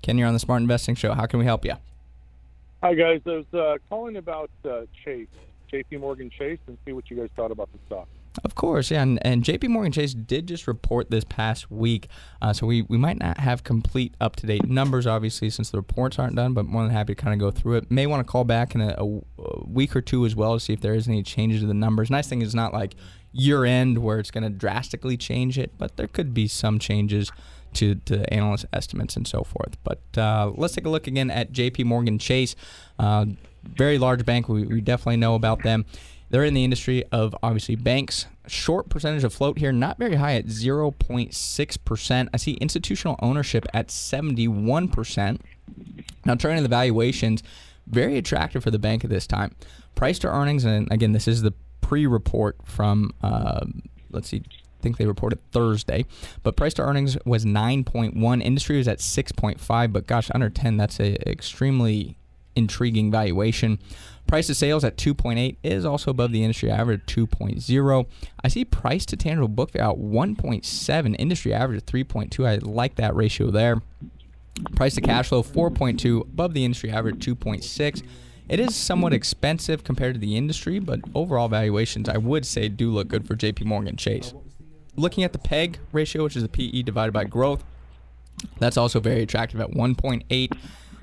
[0.02, 1.14] Ken, you're on the Smart Investing Show.
[1.14, 1.74] How can we help you?
[2.82, 3.20] Hi, guys.
[3.26, 5.28] I was uh, calling about uh, Chase,
[5.72, 8.08] JP Morgan Chase, and see what you guys thought about the stock.
[8.44, 9.68] Of course, yeah, and, and J.P.
[9.68, 12.08] Morgan Chase did just report this past week,
[12.42, 15.78] uh, so we, we might not have complete up to date numbers, obviously, since the
[15.78, 16.52] reports aren't done.
[16.52, 17.90] But more than happy to kind of go through it.
[17.90, 19.20] May want to call back in a, a,
[19.64, 22.10] week or two as well to see if there is any changes to the numbers.
[22.10, 22.94] Nice thing is not like
[23.32, 27.30] year end where it's going to drastically change it, but there could be some changes
[27.74, 29.76] to, to analyst estimates and so forth.
[29.84, 31.84] But uh, let's take a look again at J.P.
[31.84, 32.56] Morgan Chase,
[32.98, 33.26] uh,
[33.64, 34.48] very large bank.
[34.48, 35.84] We, we definitely know about them.
[36.30, 38.26] They're in the industry of obviously banks.
[38.46, 42.28] Short percentage of float here, not very high at 0.6%.
[42.32, 45.40] I see institutional ownership at 71%.
[46.24, 47.42] Now, turning to the valuations,
[47.86, 49.54] very attractive for the bank at this time.
[49.94, 53.64] Price to earnings, and again, this is the pre report from, uh,
[54.10, 56.04] let's see, I think they reported Thursday.
[56.42, 58.42] But price to earnings was 9.1.
[58.42, 59.92] Industry was at 6.5.
[59.92, 62.16] But gosh, under 10, that's an extremely
[62.56, 63.78] intriguing valuation.
[64.26, 68.06] Price to sales at 2.8 is also above the industry average 2.0.
[68.42, 72.46] I see price to tangible book value at 1.7, industry average at 3.2.
[72.46, 73.82] I like that ratio there.
[74.74, 78.02] Price to cash flow 4.2, above the industry average 2.6.
[78.48, 82.90] It is somewhat expensive compared to the industry, but overall valuations I would say do
[82.90, 84.34] look good for JP Morgan Chase.
[84.96, 87.64] Looking at the PEG ratio, which is the PE divided by growth,
[88.58, 90.58] that's also very attractive at 1.8.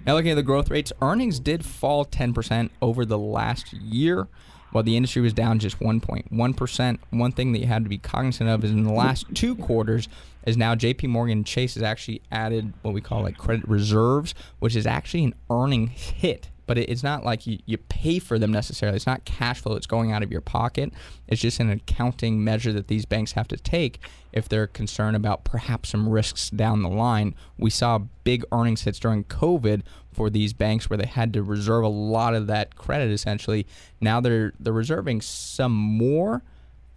[0.05, 4.27] Now, looking at the growth rates, earnings did fall 10% over the last year,
[4.71, 6.99] while the industry was down just 1.1%.
[7.11, 10.09] One thing that you had to be cognizant of is in the last two quarters,
[10.45, 14.75] is now JP Morgan Chase has actually added what we call like credit reserves, which
[14.75, 18.95] is actually an earning hit but it's not like you, you pay for them necessarily.
[18.95, 20.93] It's not cash flow that's going out of your pocket.
[21.27, 23.99] It's just an accounting measure that these banks have to take
[24.31, 27.35] if they're concerned about perhaps some risks down the line.
[27.57, 31.83] We saw big earnings hits during COVID for these banks where they had to reserve
[31.83, 33.65] a lot of that credit essentially.
[33.99, 36.43] Now they're they're reserving some more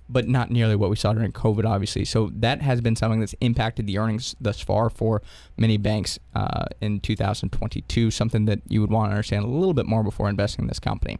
[0.09, 2.05] but not nearly what we saw during COVID, obviously.
[2.05, 5.23] So that has been something that's impacted the earnings thus far for
[5.57, 8.11] many banks uh, in 2022.
[8.11, 10.79] Something that you would want to understand a little bit more before investing in this
[10.79, 11.19] company.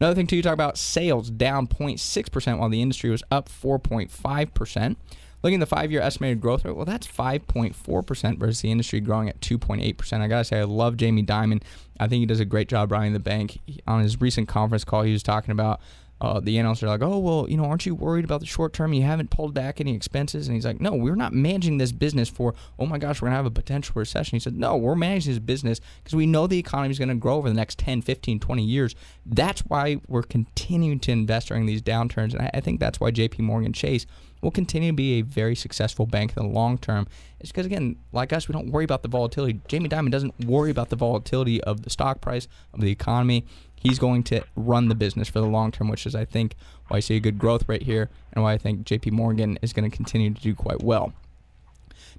[0.00, 4.96] Another thing too, you talk about sales down 0.6% while the industry was up 4.5%.
[5.42, 9.40] Looking at the five-year estimated growth rate, well, that's 5.4% versus the industry growing at
[9.40, 10.20] 2.8%.
[10.20, 11.62] I gotta say, I love Jamie Dimon.
[11.98, 13.58] I think he does a great job running the bank.
[13.86, 15.80] On his recent conference call, he was talking about
[16.22, 18.92] uh, the are like, oh, well, you know, aren't you worried about the short term?
[18.92, 20.46] You haven't pulled back any expenses.
[20.46, 23.32] And he's like, no, we're not managing this business for, oh my gosh, we're going
[23.32, 24.36] to have a potential recession.
[24.36, 27.16] He said, no, we're managing this business because we know the economy is going to
[27.16, 28.94] grow over the next 10, 15, 20 years.
[29.26, 32.34] That's why we're continuing to invest during these downturns.
[32.34, 34.06] And I, I think that's why JP Morgan Chase
[34.42, 37.06] will continue to be a very successful bank in the long term.
[37.40, 39.60] It's because, again, like us, we don't worry about the volatility.
[39.68, 43.46] Jamie Dimon doesn't worry about the volatility of the stock price, of the economy
[43.82, 46.54] he's going to run the business for the long term, which is, I think,
[46.88, 49.72] why I see a good growth rate here and why I think JP Morgan is
[49.72, 51.12] going to continue to do quite well.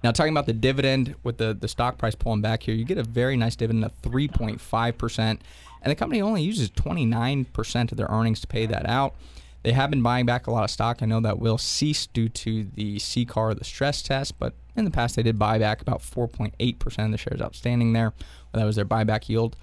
[0.03, 2.97] Now, talking about the dividend with the, the stock price pulling back here, you get
[2.97, 5.39] a very nice dividend of 3.5%, and
[5.86, 9.15] the company only uses 29% of their earnings to pay that out.
[9.63, 11.02] They have been buying back a lot of stock.
[11.02, 14.91] I know that will cease due to the CCAR, the stress test, but in the
[14.91, 18.13] past they did buy back about 4.8% of the shares outstanding there.
[18.54, 19.56] That was their buyback yield.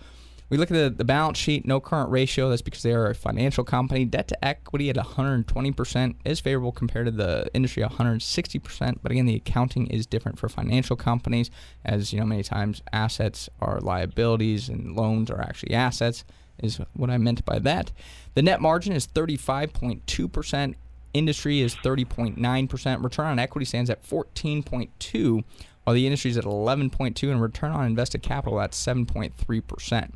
[0.50, 2.50] We look at the, the balance sheet, no current ratio.
[2.50, 4.04] That's because they are a financial company.
[4.04, 8.98] Debt to equity at 120% is favorable compared to the industry 160%.
[9.00, 11.52] But again, the accounting is different for financial companies,
[11.84, 16.24] as you know, many times assets are liabilities and loans are actually assets.
[16.62, 17.92] Is what I meant by that.
[18.34, 20.74] The net margin is 35.2%.
[21.12, 23.02] Industry is 30.9%.
[23.02, 25.44] Return on equity stands at 14.2,
[25.84, 30.10] while the industry is at 11.2, and return on invested capital at 7.3%.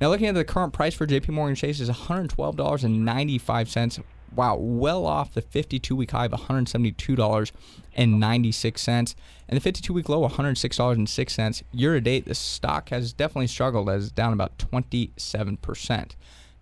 [0.00, 4.02] Now, looking at the current price for JP Morgan Chase is $112.95.
[4.34, 9.14] wow, well off the 52 week high of $172.96
[9.48, 11.62] and the 52 week low $106.06.
[11.72, 16.10] Year to date, the stock has definitely struggled as down about 27%.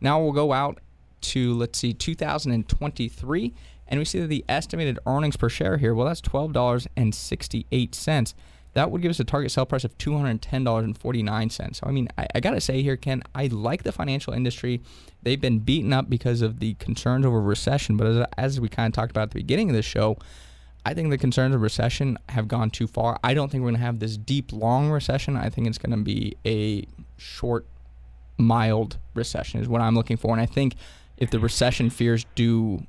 [0.00, 0.80] Now we'll go out
[1.20, 3.54] to, let's see, 2023,
[3.88, 8.34] and we see that the estimated earnings per share here, well, that's $12.68
[8.74, 11.74] that would give us a target sell price of $210.49.
[11.76, 14.80] So, I mean, I, I got to say here, Ken, I like the financial industry.
[15.22, 17.96] They've been beaten up because of the concerns over recession.
[17.96, 20.16] But as, as we kind of talked about at the beginning of the show,
[20.84, 23.18] I think the concerns of recession have gone too far.
[23.22, 25.36] I don't think we're going to have this deep, long recession.
[25.36, 27.66] I think it's going to be a short,
[28.38, 30.32] mild recession, is what I'm looking for.
[30.32, 30.76] And I think
[31.18, 32.86] if the recession fears do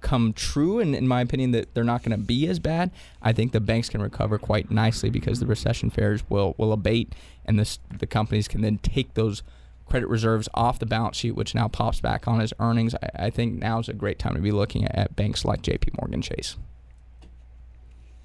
[0.00, 2.90] come true, and in my opinion, that they're not going to be as bad,
[3.22, 7.14] I think the banks can recover quite nicely because the recession fears will will abate,
[7.44, 9.42] and this the companies can then take those
[9.86, 12.94] credit reserves off the balance sheet, which now pops back on as earnings.
[12.94, 15.62] I, I think now is a great time to be looking at, at, banks like
[15.62, 15.92] J.P.
[15.98, 16.56] Morgan Chase.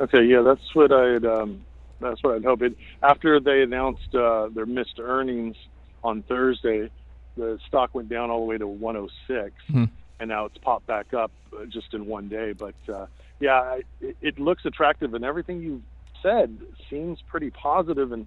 [0.01, 1.63] Okay, yeah, that's what I'd um,
[1.99, 2.61] that's what I'd hope.
[2.61, 5.55] It, after they announced uh, their missed earnings
[6.03, 6.89] on Thursday,
[7.37, 9.55] the stock went down all the way to 106.
[9.69, 9.85] Mm-hmm
[10.23, 12.53] and now it's popped back up uh, just in one day.
[12.53, 13.07] But uh,
[13.41, 15.81] yeah, it, it looks attractive, and everything you've
[16.21, 16.57] said
[16.89, 18.25] seems pretty positive, and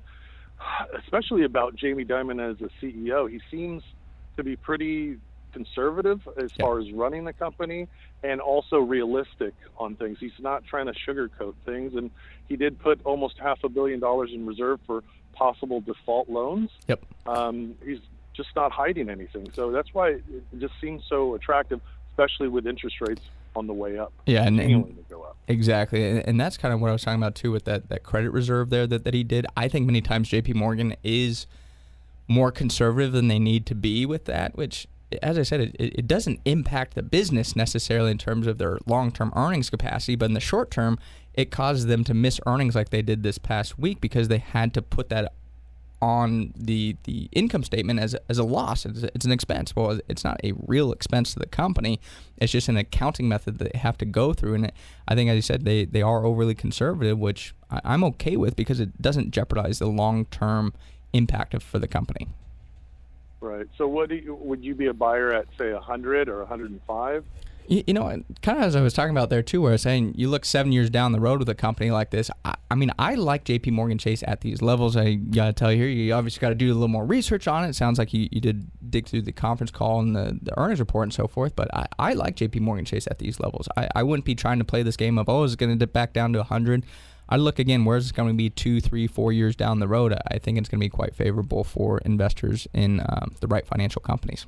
[1.03, 3.31] especially about Jamie Dimon as a CEO.
[3.31, 3.83] He seems
[4.37, 5.17] to be pretty
[5.53, 6.67] conservative as yeah.
[6.67, 7.89] far as running the company
[8.23, 10.19] and also realistic on things.
[10.21, 12.11] He's not trying to sugarcoat things, and
[12.47, 16.69] he did put almost half a billion dollars in reserve for possible default loans.
[16.89, 17.07] Yep.
[17.25, 18.01] Um, he's
[18.37, 19.51] just not hiding anything.
[19.55, 20.23] So that's why it
[20.59, 21.81] just seems so attractive,
[22.13, 23.23] especially with interest rates
[23.55, 24.13] on the way up.
[24.27, 25.37] Yeah, and, and up.
[25.49, 28.03] exactly, and, and, that's kind of what I was talking about too with that that
[28.03, 29.47] credit reserve there that, that he did.
[29.57, 30.53] I think many times J.P.
[30.53, 31.47] Morgan is
[32.29, 34.87] more conservative than they need to be with that, which.
[35.23, 39.13] As I said, it, it doesn't impact the business necessarily in terms of their long
[39.13, 40.99] term earnings capacity, but in the short term,
[41.33, 44.75] it causes them to miss earnings like they did this past week because they had
[44.75, 45.33] to put that
[46.03, 48.85] on the the income statement as, as a loss.
[48.85, 49.75] It's, it's, an expense.
[49.75, 52.01] Well, it's not a real expense to the company.
[52.37, 54.55] It's just an accounting method that they have to go through.
[54.55, 54.73] And
[55.09, 58.57] I think, as you said, they, they are overly conservative, which I, am okay with
[58.57, 60.75] because it doesn't jeopardize the long term
[61.13, 62.29] impact of, for the company.
[63.41, 63.67] Right.
[63.79, 67.25] So, what you, would you be a buyer at, say, 100 or 105?
[67.69, 69.83] You, you, know, kind of as I was talking about there too, where I was
[69.83, 72.31] saying you look seven years down the road with a company like this.
[72.45, 73.71] I, I mean, I like J.P.
[73.71, 74.97] Morgan Chase at these levels.
[74.97, 77.65] I gotta tell you here, you obviously got to do a little more research on
[77.65, 77.71] it.
[77.71, 80.81] it sounds like you, you did dig through the conference call and the, the earnings
[80.81, 81.57] report and so forth.
[81.57, 82.61] But I, I like J.P.
[82.61, 83.69] Morgan Chase at these levels.
[83.77, 85.77] I, I wouldn't be trying to play this game of oh, is it going to
[85.77, 86.85] dip back down to 100.
[87.29, 90.17] I look again, where's it going to be two, three, four years down the road?
[90.31, 94.01] I think it's going to be quite favorable for investors in um, the right financial
[94.01, 94.47] companies.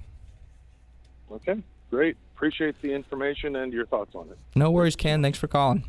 [1.32, 1.60] Okay,
[1.90, 4.38] great appreciate the information and your thoughts on it.
[4.54, 5.22] No worries, Ken.
[5.22, 5.84] Thanks for calling.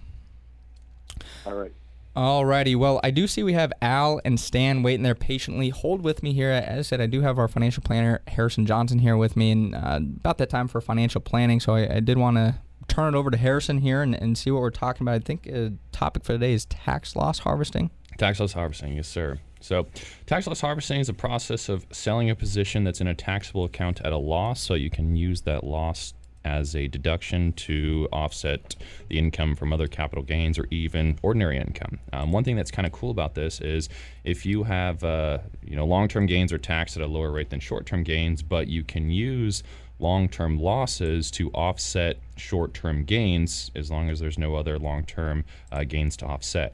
[1.45, 1.72] All right.
[2.16, 2.76] Alrighty.
[2.76, 5.70] Well, I do see we have Al and Stan waiting there patiently.
[5.70, 6.50] Hold with me here.
[6.50, 9.76] As I said, I do have our financial planner Harrison Johnson here with me, and
[9.76, 11.60] uh, about that time for financial planning.
[11.60, 12.56] So I, I did want to
[12.88, 15.16] turn it over to Harrison here and, and see what we're talking about.
[15.16, 17.91] I think a topic for today is tax loss harvesting.
[18.18, 19.38] Tax loss harvesting, yes, sir.
[19.62, 19.88] So,
[20.26, 24.02] tax loss harvesting is a process of selling a position that's in a taxable account
[24.02, 26.14] at a loss, so you can use that loss
[26.46, 28.76] as a deduction to offset
[29.08, 32.00] the income from other capital gains or even ordinary income.
[32.14, 33.90] Um, one thing that's kind of cool about this is
[34.24, 37.60] if you have uh, you know long-term gains are taxed at a lower rate than
[37.60, 39.64] short-term gains, but you can use
[40.00, 46.16] long-term losses to offset short-term gains as long as there's no other long-term uh, gains
[46.18, 46.74] to offset.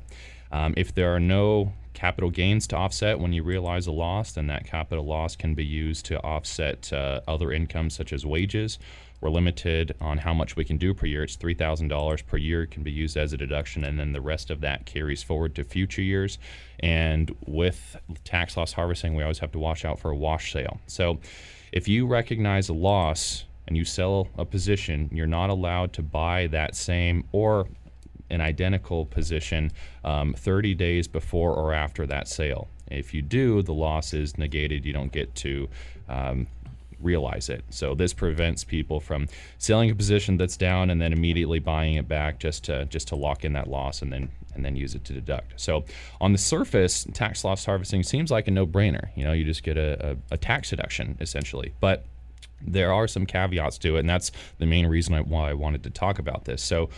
[0.51, 4.47] Um, if there are no capital gains to offset when you realize a loss, then
[4.47, 8.77] that capital loss can be used to offset uh, other income such as wages
[9.21, 11.23] we're limited on how much we can do per year.
[11.23, 14.61] It's $3,000 per year can be used as a deduction, and then the rest of
[14.61, 16.37] that carries forward to future years.
[16.79, 20.79] And with tax loss harvesting, we always have to watch out for a wash sale.
[20.87, 21.19] So
[21.71, 26.47] if you recognize a loss and you sell a position, you're not allowed to buy
[26.47, 27.67] that same or
[28.29, 29.71] an identical position
[30.03, 32.67] um, 30 days before or after that sale.
[32.89, 34.85] If you do, the loss is negated.
[34.85, 35.69] You don't get to
[36.07, 36.47] um,
[37.01, 37.63] realize it.
[37.69, 39.27] So this prevents people from
[39.57, 43.15] selling a position that's down and then immediately buying it back just to just to
[43.15, 45.59] lock in that loss and then and then use it to deduct.
[45.59, 45.83] So
[46.21, 49.09] on the surface, tax loss harvesting seems like a no-brainer.
[49.15, 52.05] You know, you just get a, a, a tax deduction essentially, but
[52.61, 55.89] there are some caveats to it, and that's the main reason why I wanted to
[55.89, 56.63] talk about this.
[56.63, 56.89] So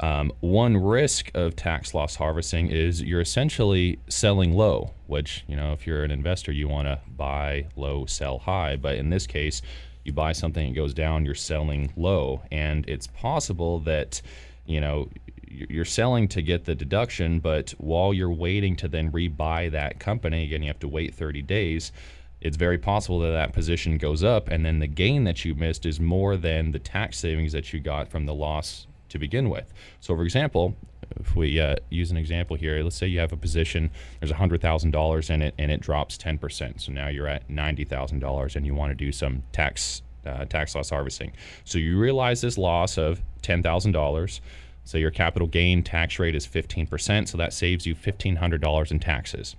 [0.00, 5.72] um, one risk of tax loss harvesting is you're essentially selling low, which, you know,
[5.72, 8.76] if you're an investor, you want to buy low, sell high.
[8.76, 9.62] But in this case,
[10.06, 14.22] you buy something, it goes down, you're selling low, and it's possible that
[14.64, 15.08] you know
[15.48, 20.44] you're selling to get the deduction, but while you're waiting to then rebuy that company,
[20.44, 21.92] again, you have to wait 30 days.
[22.40, 25.86] It's very possible that that position goes up, and then the gain that you missed
[25.86, 29.72] is more than the tax savings that you got from the loss to begin with.
[30.00, 30.76] So, for example,
[31.20, 33.90] if we uh, use an example here, let's say you have a position,
[34.20, 36.80] there's $100,000 in it, and it drops 10%.
[36.80, 40.02] So now you're at $90,000 and you want to do some tax.
[40.24, 41.30] Uh, tax loss harvesting.
[41.62, 44.40] So you realize this loss of $10,000.
[44.82, 49.54] So your capital gain tax rate is 15%, so that saves you $1,500 in taxes.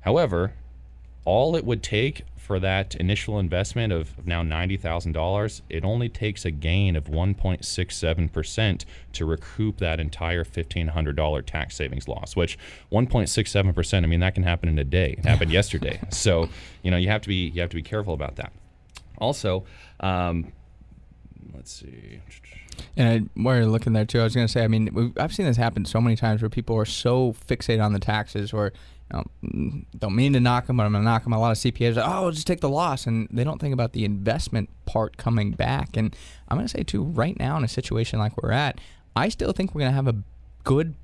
[0.00, 0.52] However,
[1.24, 6.50] all it would take for that initial investment of now $90,000, it only takes a
[6.50, 8.84] gain of 1.67%
[9.14, 12.58] to recoup that entire $1,500 tax savings loss, which
[12.92, 15.14] 1.67%, I mean, that can happen in a day.
[15.16, 15.98] It happened yesterday.
[16.10, 16.50] So,
[16.82, 18.52] you know, you have to be, you have to be careful about that.
[19.16, 19.64] Also,
[20.00, 20.52] um,
[21.54, 22.20] let's see.
[22.94, 25.34] And I, while you're looking there too, I was going to say, I mean, I've
[25.34, 28.74] seen this happen so many times where people are so fixated on the taxes, or
[29.44, 31.32] mm, don't mean to knock them, but I'm going to knock them.
[31.32, 33.92] A lot of CPAs, are, oh, just take the loss, and they don't think about
[33.92, 35.96] the investment part coming back.
[35.96, 36.14] And
[36.48, 38.80] I'm going to say too, right now in a situation like we're at,
[39.16, 40.16] I still think we're going to have a
[40.64, 40.94] good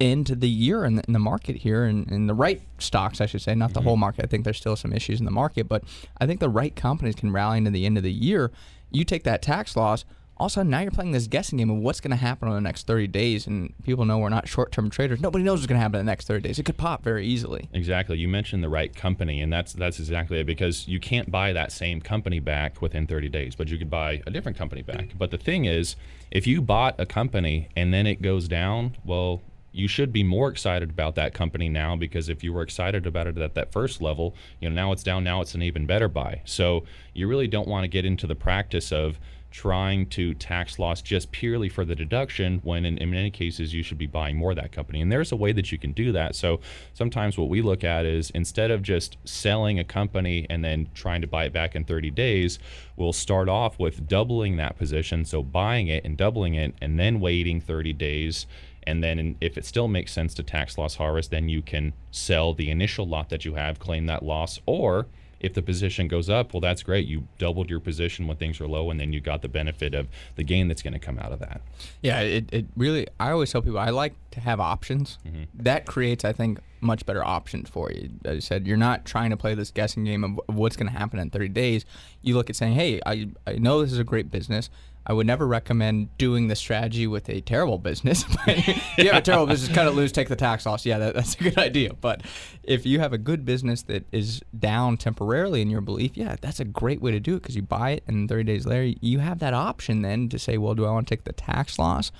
[0.00, 3.20] end to the year in the, in the market here, and in the right stocks,
[3.20, 3.88] I should say, not the mm-hmm.
[3.88, 4.24] whole market.
[4.24, 5.84] I think there's still some issues in the market, but
[6.20, 8.50] I think the right companies can rally into the end of the year.
[8.90, 10.04] You take that tax loss
[10.36, 12.48] all of a sudden now you're playing this guessing game of what's going to happen
[12.48, 15.20] over the next 30 days and people know we're not short-term traders.
[15.20, 16.58] Nobody knows what's going to happen in the next 30 days.
[16.58, 17.68] It could pop very easily.
[17.72, 18.18] Exactly.
[18.18, 21.70] You mentioned the right company and that's that's exactly it because you can't buy that
[21.70, 25.10] same company back within 30 days but you could buy a different company back.
[25.16, 25.96] But the thing is
[26.30, 29.40] if you bought a company and then it goes down well
[29.74, 33.26] you should be more excited about that company now because if you were excited about
[33.26, 36.06] it at that first level, you know, now it's down, now it's an even better
[36.06, 36.40] buy.
[36.44, 39.18] So you really don't want to get into the practice of
[39.54, 43.84] trying to tax loss just purely for the deduction when in, in, many cases you
[43.84, 45.00] should be buying more of that company.
[45.00, 46.34] And there's a way that you can do that.
[46.34, 46.58] So
[46.92, 51.20] sometimes what we look at is instead of just selling a company and then trying
[51.20, 52.58] to buy it back in 30 days
[52.96, 57.20] we'll start off with doubling that position so buying it and doubling it and then
[57.20, 58.46] waiting 30 days.
[58.82, 62.54] And then if it still makes sense to tax loss harvest then you can sell
[62.54, 65.06] the initial lot that you have claim that loss or
[65.44, 67.06] if the position goes up, well, that's great.
[67.06, 70.08] You doubled your position when things are low, and then you got the benefit of
[70.36, 71.60] the gain that's going to come out of that.
[72.02, 75.18] Yeah, it, it really, I always tell people I like to have options.
[75.26, 75.42] Mm-hmm.
[75.54, 78.08] That creates, I think, much better options for you.
[78.24, 80.98] As I said, you're not trying to play this guessing game of what's going to
[80.98, 81.84] happen in 30 days.
[82.22, 84.70] You look at saying, hey, I, I know this is a great business.
[85.06, 88.24] I would never recommend doing the strategy with a terrible business.
[88.46, 90.86] if you have a terrible business, cut it loose, take the tax loss.
[90.86, 91.92] Yeah, that, that's a good idea.
[91.92, 92.22] But
[92.62, 96.58] if you have a good business that is down temporarily in your belief, yeah, that's
[96.58, 99.18] a great way to do it because you buy it and 30 days later, you
[99.18, 102.10] have that option then to say, well, do I want to take the tax loss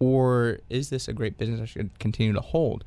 [0.00, 2.82] or is this a great business I should continue to hold?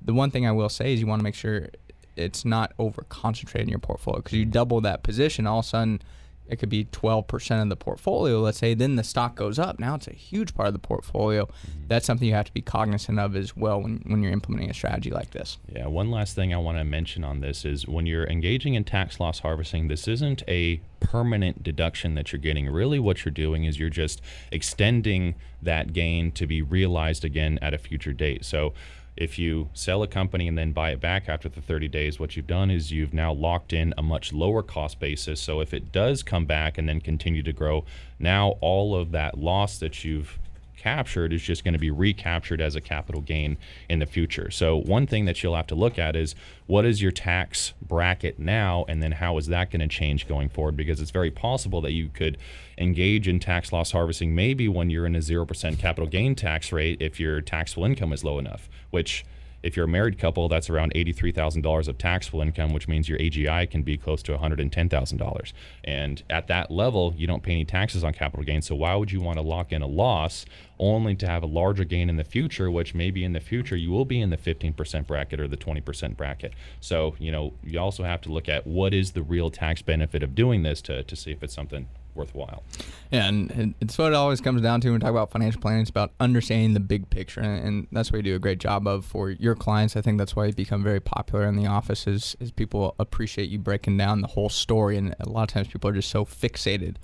[0.00, 1.70] The one thing I will say is you want to make sure
[2.14, 5.68] it's not over concentrated in your portfolio because you double that position, all of a
[5.68, 6.02] sudden–
[6.48, 9.78] it could be 12% of the portfolio, let's say, then the stock goes up.
[9.78, 11.46] Now it's a huge part of the portfolio.
[11.46, 11.88] Mm-hmm.
[11.88, 14.74] That's something you have to be cognizant of as well when, when you're implementing a
[14.74, 15.58] strategy like this.
[15.74, 18.84] Yeah, one last thing I want to mention on this is when you're engaging in
[18.84, 22.68] tax loss harvesting, this isn't a permanent deduction that you're getting.
[22.68, 24.20] Really, what you're doing is you're just
[24.50, 28.44] extending that gain to be realized again at a future date.
[28.44, 28.74] So,
[29.16, 32.36] if you sell a company and then buy it back after the 30 days, what
[32.36, 35.40] you've done is you've now locked in a much lower cost basis.
[35.40, 37.84] So if it does come back and then continue to grow,
[38.18, 40.38] now all of that loss that you've
[40.82, 43.56] captured is just going to be recaptured as a capital gain
[43.88, 44.50] in the future.
[44.50, 46.34] So one thing that you'll have to look at is
[46.66, 50.48] what is your tax bracket now and then how is that going to change going
[50.48, 52.36] forward because it's very possible that you could
[52.78, 57.00] engage in tax loss harvesting maybe when you're in a 0% capital gain tax rate
[57.00, 59.24] if your taxable income is low enough, which
[59.62, 63.70] if you're a married couple, that's around $83,000 of taxable income, which means your AGI
[63.70, 65.52] can be close to $110,000.
[65.84, 68.66] And at that level, you don't pay any taxes on capital gains.
[68.66, 70.44] So why would you want to lock in a loss
[70.78, 73.90] only to have a larger gain in the future, which maybe in the future you
[73.90, 76.52] will be in the 15% bracket or the 20% bracket?
[76.80, 80.22] So, you know, you also have to look at what is the real tax benefit
[80.22, 82.62] of doing this to, to see if it's something worthwhile.
[83.10, 85.82] Yeah, and it's what it always comes down to when we talk about financial planning.
[85.82, 89.04] It's about understanding the big picture, and that's what you do a great job of
[89.04, 89.96] for your clients.
[89.96, 93.48] I think that's why you become very popular in the office is, is people appreciate
[93.48, 94.96] you breaking down the whole story.
[94.96, 96.96] And a lot of times people are just so fixated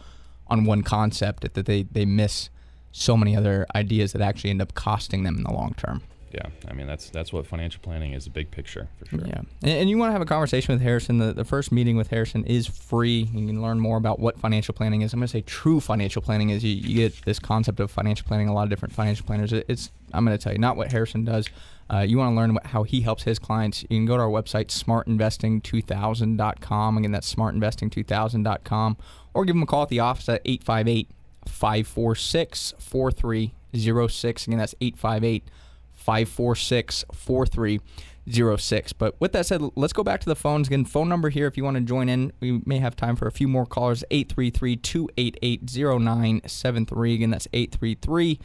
[0.46, 2.50] on one concept that they, they miss
[2.92, 6.02] so many other ideas that actually end up costing them in the long term.
[6.32, 9.26] Yeah, I mean that's that's what financial planning is—a big picture for sure.
[9.26, 11.18] Yeah, and, and you want to have a conversation with Harrison.
[11.18, 13.28] The, the first meeting with Harrison is free.
[13.32, 15.12] You can learn more about what financial planning is.
[15.12, 16.62] I'm going to say true financial planning is.
[16.62, 18.48] You, you get this concept of financial planning.
[18.48, 19.52] A lot of different financial planners.
[19.52, 21.48] It, it's I'm going to tell you not what Harrison does.
[21.90, 23.80] Uh, you want to learn how he helps his clients.
[23.82, 26.98] You can go to our website smartinvesting2000.com.
[26.98, 28.96] Again, that's smartinvesting2000.com,
[29.32, 31.08] or give him a call at the office at 858
[31.46, 34.46] 546 4306.
[34.46, 35.44] Again, that's 858
[36.08, 38.92] 546 4306.
[38.94, 40.68] But with that said, let's go back to the phones.
[40.68, 42.32] Again, phone number here if you want to join in.
[42.40, 47.14] We may have time for a few more callers 833 288 0973.
[47.14, 48.40] Again, that's 833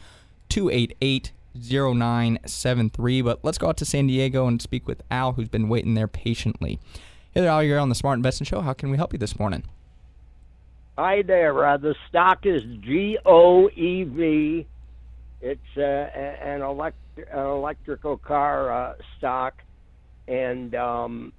[0.50, 3.22] 288 0973.
[3.22, 6.06] But let's go out to San Diego and speak with Al, who's been waiting there
[6.06, 6.78] patiently.
[7.32, 7.62] Hey there, Al.
[7.62, 8.60] You're on the Smart Investing Show.
[8.60, 9.62] How can we help you this morning?
[10.98, 11.66] Hi there.
[11.66, 14.66] Uh, the stock is GOEV.
[15.40, 19.62] It's uh, an, elect- an electrical car uh, stock,
[20.28, 21.32] and um,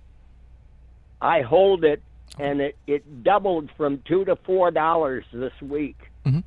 [1.21, 2.01] I hold it,
[2.39, 5.97] and it, it doubled from two to four dollars this week.
[6.25, 6.39] Mm-hmm.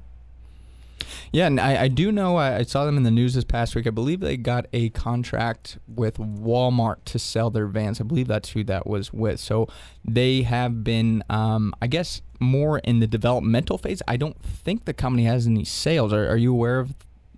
[1.32, 3.74] Yeah, and I, I do know I, I, saw them in the news this past
[3.74, 3.86] week.
[3.86, 8.00] I believe they got a contract with Walmart to sell their vans.
[8.00, 9.38] I believe that's who that was with.
[9.38, 9.68] So
[10.04, 14.02] they have been, um, I guess, more in the developmental phase.
[14.08, 16.12] I don't think the company has any sales.
[16.12, 16.94] Are, are you aware of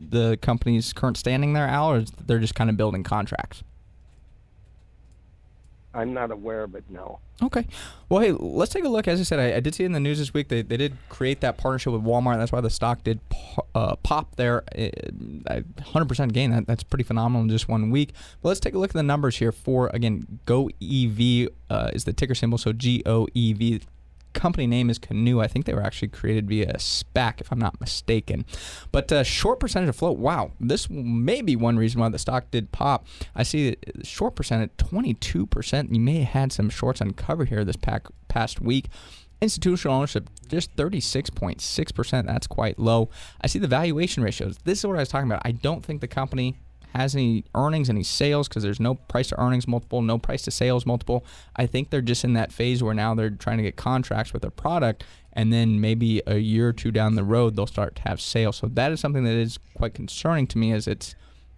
[0.09, 3.63] the company's current standing there, Al, or they're just kind of building contracts?
[5.93, 7.19] I'm not aware of it, no.
[7.43, 7.67] Okay.
[8.09, 9.09] Well, hey, let's take a look.
[9.09, 10.97] As I said, I, I, did see in the news this week they, they did
[11.09, 12.37] create that partnership with Walmart.
[12.37, 13.19] That's why the stock did
[13.75, 14.63] uh, pop there.
[14.77, 14.91] Uh,
[15.81, 16.51] 100% gain.
[16.53, 18.13] That, that's pretty phenomenal in just one week.
[18.41, 22.05] But let's take a look at the numbers here for, again, Go EV uh, is
[22.05, 22.59] the ticker symbol.
[22.59, 23.81] So G O E V
[24.33, 25.43] company name is Canoo.
[25.43, 28.45] I think they were actually created via SPAC, if I'm not mistaken.
[28.93, 30.19] But uh, short percentage of float.
[30.19, 33.07] Wow, this may be one reason why the stock did pop.
[33.35, 35.93] I see short percent at 22%.
[35.93, 38.89] You may have had some shorts uncover here this pack, past week.
[39.43, 42.27] Institutional ownership, just 36.6%.
[42.27, 43.09] That's quite low.
[43.41, 44.59] I see the valuation ratios.
[44.65, 45.43] This is what I was talking about.
[45.47, 46.57] I don't think the company
[47.01, 50.51] has any earnings, any sales, because there's no price to earnings multiple, no price to
[50.51, 51.25] sales multiple.
[51.57, 54.43] I think they're just in that phase where now they're trying to get contracts with
[54.43, 58.03] their product, and then maybe a year or two down the road they'll start to
[58.03, 58.57] have sales.
[58.57, 61.15] So that is something that is quite concerning to me, as it's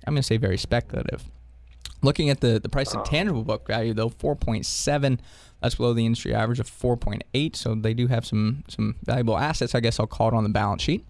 [0.06, 1.24] I'm going to say very speculative.
[2.02, 5.18] Looking at the the price of tangible book value though, 4.7.
[5.60, 7.54] That's below the industry average of 4.8.
[7.54, 9.74] So they do have some some valuable assets.
[9.74, 11.06] I guess I'll call it on the balance sheet.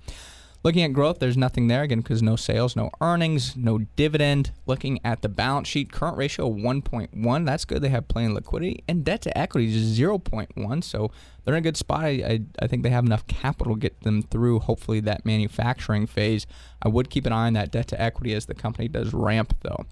[0.65, 4.53] Looking at growth, there's nothing there again because no sales, no earnings, no dividend.
[4.65, 7.47] Looking at the balance sheet, current ratio 1.1.
[7.47, 7.83] That's good.
[7.83, 8.85] They have plenty liquidity.
[8.87, 10.85] And debt to equity is 0.1.
[10.85, 11.11] So
[11.45, 12.05] they're in a good spot.
[12.05, 16.07] I, I, I, think they have enough capital to get them through, hopefully, that manufacturing
[16.07, 16.47] phase.
[16.81, 19.57] I would keep an eye on that debt to equity as the company does ramp,
[19.63, 19.85] though.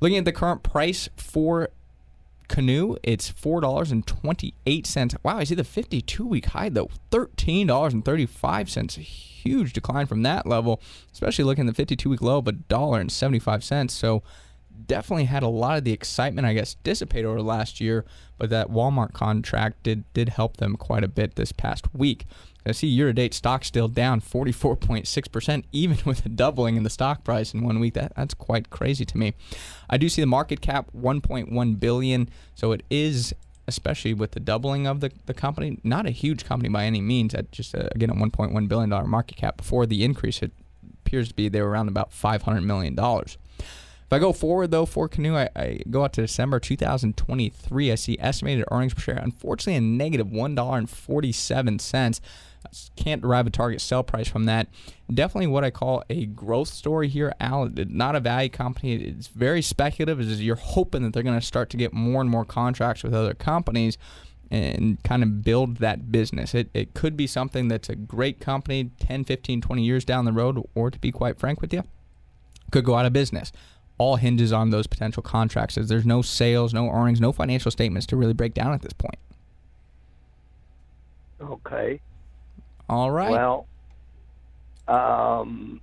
[0.00, 1.70] Looking at the current price for
[2.52, 5.16] Canoo, it's four dollars and twenty eight cents.
[5.22, 8.98] Wow, I see the fifty two week high though, thirteen dollars and thirty five cents.
[8.98, 10.80] A Huge decline from that level,
[11.12, 13.92] especially looking at the fifty two week low of a dollar and seventy five cents.
[13.92, 14.22] So
[14.86, 18.04] definitely had a lot of the excitement, I guess, dissipate over last year.
[18.38, 22.24] But that Walmart contract did did help them quite a bit this past week.
[22.64, 26.90] I see year to date stock still down 44.6%, even with a doubling in the
[26.90, 27.94] stock price in one week.
[27.94, 29.34] That, that's quite crazy to me.
[29.90, 32.28] I do see the market cap 1.1 billion.
[32.54, 33.34] So it is,
[33.66, 37.34] especially with the doubling of the, the company, not a huge company by any means.
[37.34, 40.52] At just, uh, again, a $1.1 billion market cap before the increase, it
[41.04, 42.96] appears to be they were around about $500 million.
[44.12, 47.90] If I go forward though for Canoo, I, I, go out to December 2023.
[47.90, 52.20] I see estimated earnings per share, unfortunately, a negative $1.47.
[52.96, 54.68] Can't derive a target sell price from that.
[55.12, 57.68] Definitely what I call a growth story here, Al.
[57.74, 58.94] Not a value company.
[58.94, 60.20] It's very speculative.
[60.20, 63.14] Is you're hoping that they're going to start to get more and more contracts with
[63.14, 63.98] other companies
[64.50, 66.54] and kind of build that business.
[66.54, 70.32] It, it could be something that's a great company 10, 15, 20 years down the
[70.32, 71.84] road, or to be quite frank with you,
[72.70, 73.50] could go out of business
[74.02, 78.06] all hinges on those potential contracts as there's no sales, no earnings, no financial statements
[78.06, 79.18] to really break down at this point.
[81.40, 82.00] Okay.
[82.88, 83.30] All right.
[83.30, 83.66] Well,
[84.88, 85.80] um,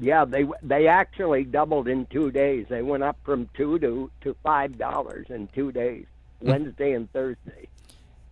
[0.00, 2.66] yeah, they they actually doubled in two days.
[2.68, 6.06] They went up from two to to five dollars in two days,
[6.40, 6.48] hmm.
[6.48, 7.68] Wednesday and Thursday.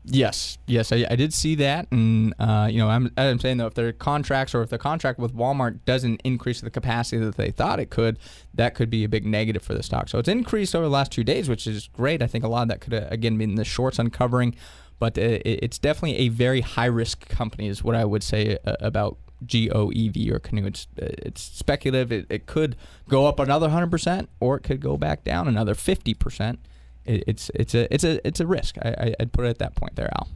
[0.08, 3.66] Yes, yes, I, I did see that, and uh, you know, I'm, I'm saying though,
[3.66, 7.50] if their contracts or if the contract with Walmart doesn't increase the capacity that they
[7.50, 8.16] thought it could,
[8.54, 10.08] that could be a big negative for the stock.
[10.08, 12.22] So it's increased over the last two days, which is great.
[12.22, 14.54] I think a lot of that could have again been the shorts uncovering,
[14.98, 18.58] but uh, it, it's definitely a very high risk company, is what I would say
[18.66, 20.66] uh, about GOEV or Canoo.
[20.66, 22.12] It's it's speculative.
[22.12, 22.76] It, it could
[23.08, 26.58] go up another 100% or it could go back down another 50%.
[27.04, 28.76] It, it's it's a it's a it's a risk.
[28.82, 30.28] I, I would put it at that point there, Al.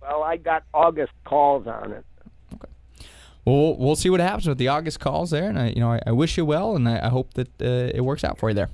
[0.00, 2.04] Well, I got August calls on it.
[2.54, 2.72] Okay.
[3.44, 6.00] Well, we'll see what happens with the August calls there, and I, you know, I,
[6.06, 8.54] I wish you well, and I, I hope that uh, it works out for you
[8.54, 8.70] there.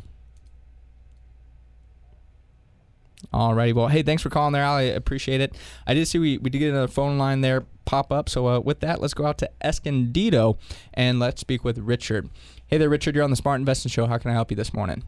[3.32, 4.76] Alrighty, well, hey, thanks for calling there, Al.
[4.76, 5.54] I appreciate it.
[5.86, 8.28] I did see we, we did get another phone line there pop up.
[8.28, 10.58] So uh, with that, let's go out to Escondido
[10.94, 12.28] and let's speak with Richard.
[12.66, 13.14] Hey there, Richard.
[13.14, 14.06] You're on the Smart Investing Show.
[14.06, 15.04] How can I help you this morning?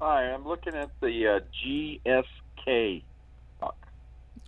[0.00, 3.02] Hi, I'm looking at the uh, GSK
[3.56, 3.76] stock.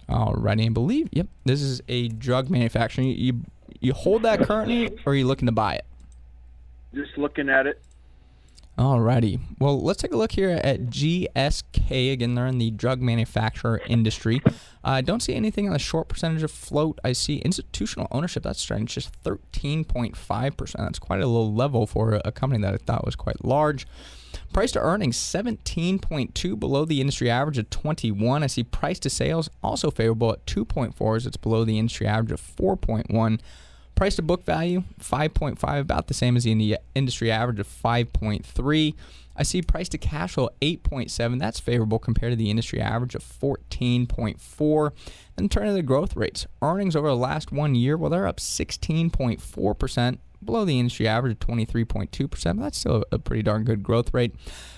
[0.09, 3.05] Alrighty, I believe, yep, this is a drug manufacturer.
[3.05, 3.41] You, you,
[3.81, 5.87] you hold that currently, or are you looking to buy it?
[6.95, 7.81] Just looking at it.
[8.77, 9.39] Alrighty.
[9.61, 12.13] Well, let's take a look here at GSK.
[12.13, 14.43] Again, they're in the drug manufacturer industry.
[14.83, 16.99] I uh, don't see anything on the short percentage of float.
[17.05, 18.43] I see institutional ownership.
[18.43, 20.73] That's strange, just 13.5%.
[20.77, 23.87] That's quite a low level for a company that I thought was quite large.
[24.53, 28.43] Price to earnings 17.2 below the industry average of 21.
[28.43, 32.33] I see price to sales also favorable at 2.4 as it's below the industry average
[32.33, 33.39] of 4.1.
[33.95, 38.95] Price to book value 5.5, about the same as the industry average of 5.3.
[39.37, 41.39] I see price to cash flow 8.7.
[41.39, 44.91] That's favorable compared to the industry average of 14.4.
[45.37, 46.47] Then turn to the growth rates.
[46.63, 51.39] Earnings over the last one year, well, they're up 16.4%, below the industry average of
[51.41, 52.31] 23.2%.
[52.31, 54.35] but That's still a pretty darn good growth rate.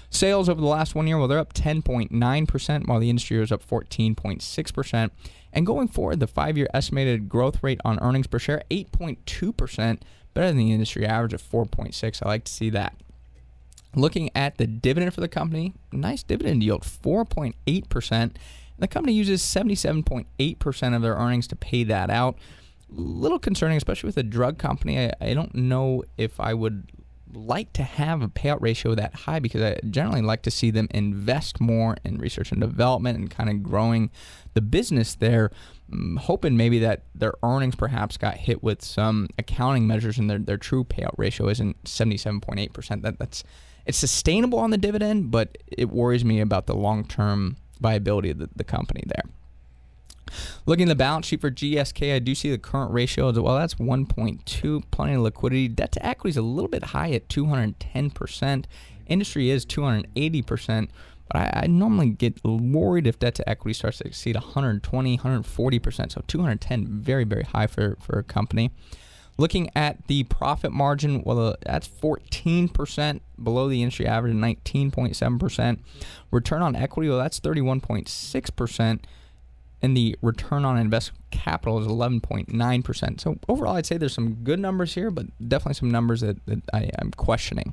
[0.08, 3.66] Sales over the last one year, well, they're up 10.9%, while the industry was up
[3.66, 5.10] 14.6%.
[5.57, 9.98] And going forward, the five year estimated growth rate on earnings per share, 8.2%,
[10.34, 12.22] better than the industry average of 4.6.
[12.22, 12.94] I like to see that.
[13.94, 18.32] Looking at the dividend for the company, nice dividend yield, 4.8%.
[18.78, 22.36] The company uses 77.8% of their earnings to pay that out.
[22.94, 25.07] A little concerning, especially with a drug company.
[25.07, 26.92] I, I don't know if I would
[27.33, 30.89] like to have a payout ratio that high because I generally like to see them
[30.91, 34.11] invest more in research and development and kind of growing
[34.55, 35.51] the business there.
[35.91, 40.39] I'm hoping maybe that their earnings perhaps got hit with some accounting measures and their,
[40.39, 43.03] their true payout ratio isn't 77.8%.
[43.03, 43.45] That, that's
[43.87, 48.39] it's sustainable on the dividend, but it worries me about the long term viability of
[48.39, 49.24] the, the company there.
[50.66, 53.57] Looking at the balance sheet for GSK, I do see the current ratio as well.
[53.57, 55.68] That's 1.2, plenty of liquidity.
[55.68, 58.64] Debt to equity is a little bit high at 210%.
[59.07, 60.89] Industry is 280%,
[61.29, 66.12] but I, I, normally get worried if debt to equity starts to exceed 120, 140%.
[66.12, 68.72] So 210, very, very high for, for a company.
[69.39, 75.79] Looking at the profit margin, well, uh, that's 14% below the industry average, 19.7%.
[76.31, 79.01] Return on equity, well, that's 31.6%.
[79.87, 83.20] And the return on investment capital is 11.9%.
[83.20, 86.62] So overall, I'd say there's some good numbers here, but definitely some numbers that, that
[86.72, 87.72] I am questioning.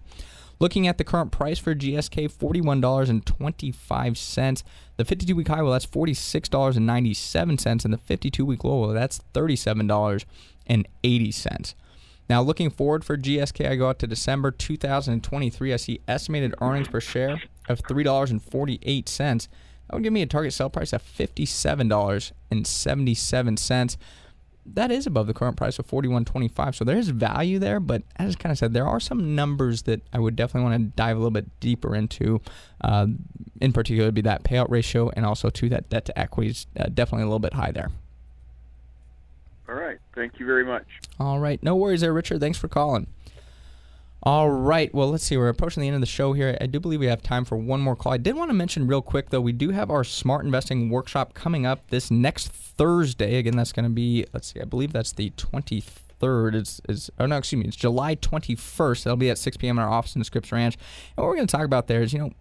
[0.59, 4.63] Looking at the current price for GSK, $41.25.
[4.97, 7.83] The 52 week high, well, that's $46.97.
[7.83, 11.73] And the 52 week low, well, that's $37.80.
[12.29, 15.73] Now, looking forward for GSK, I go out to December 2023.
[15.73, 19.47] I see estimated earnings per share of $3.48.
[19.87, 23.97] That would give me a target sell price of $57.77
[24.65, 28.35] that is above the current price of 41.25 so there is value there but as
[28.35, 31.17] I kind of said there are some numbers that I would definitely want to dive
[31.17, 32.41] a little bit deeper into.
[32.81, 33.07] Uh,
[33.59, 36.67] in particular would be that payout ratio and also to that debt to equity is
[36.79, 37.89] uh, definitely a little bit high there.
[39.69, 39.97] All right.
[40.13, 40.85] Thank you very much.
[41.19, 41.61] All right.
[41.63, 42.39] No worries there Richard.
[42.39, 43.07] Thanks for calling
[44.25, 44.93] all right.
[44.95, 45.35] Well, let's see.
[45.35, 46.57] We're approaching the end of the show here.
[46.61, 48.13] I do believe we have time for one more call.
[48.13, 51.33] I did want to mention real quick, though, we do have our smart investing workshop
[51.33, 53.35] coming up this next Thursday.
[53.35, 56.55] Again, that's going to be, let's see, I believe that's the 23rd.
[56.55, 57.67] It's, is oh, no, excuse me.
[57.67, 59.03] It's July 21st.
[59.03, 59.77] That'll be at 6 p.m.
[59.77, 60.77] in our office in Scripps Ranch.
[61.17, 62.31] And what we're going to talk about there is, you know,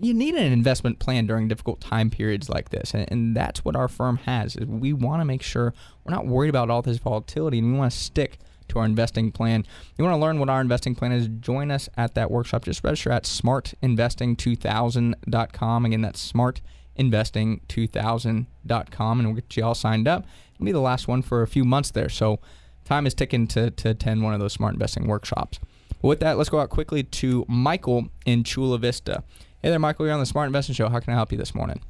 [0.00, 3.74] you need an investment plan during difficult time periods like this and, and that's what
[3.74, 5.72] our firm has is we want to make sure
[6.04, 8.38] we're not worried about all this volatility and we want to stick
[8.68, 9.66] to our investing plan.
[9.96, 11.28] You want to learn what our investing plan is?
[11.28, 12.64] Join us at that workshop.
[12.64, 15.84] Just register at smartinvesting2000.com.
[15.84, 20.26] Again, that's smartinvesting2000.com, and we'll get you all signed up.
[20.54, 22.08] It'll be the last one for a few months there.
[22.08, 22.40] So
[22.84, 25.58] time is ticking to, to attend one of those smart investing workshops.
[26.02, 29.24] with that, let's go out quickly to Michael in Chula Vista.
[29.62, 30.06] Hey there, Michael.
[30.06, 30.88] You're on the Smart Investing Show.
[30.88, 31.80] How can I help you this morning?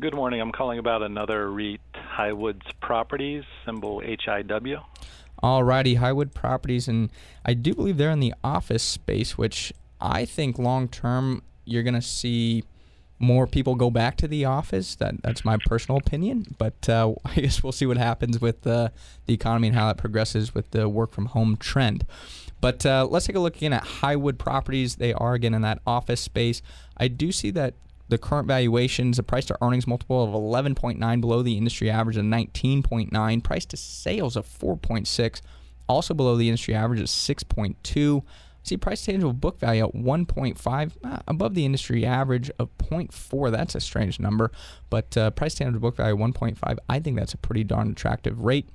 [0.00, 0.40] Good morning.
[0.40, 4.80] I'm calling about another REIT, Highwoods Properties, symbol HIW.
[5.42, 7.10] Alrighty, Highwood Properties, and
[7.44, 12.02] I do believe they're in the office space, which I think long term you're to
[12.02, 12.64] see
[13.18, 14.94] more people go back to the office.
[14.96, 18.88] That that's my personal opinion, but uh, I guess we'll see what happens with uh,
[19.26, 22.06] the economy and how it progresses with the work from home trend.
[22.60, 24.96] But uh, let's take a look again at Highwood properties.
[24.96, 26.60] They are again in that office space.
[26.96, 27.74] I do see that
[28.08, 32.24] the current valuations, a price to earnings multiple of 11.9 below the industry average of
[32.24, 35.40] 19.9, price to sales of 4.6,
[35.88, 38.22] also below the industry average of 6.2.
[38.62, 43.50] See price to tangible book value at 1.5, uh, above the industry average of 0.4.
[43.50, 44.50] That's a strange number,
[44.90, 46.78] but uh, price tangible book value 1.5.
[46.88, 48.68] I think that's a pretty darn attractive rate.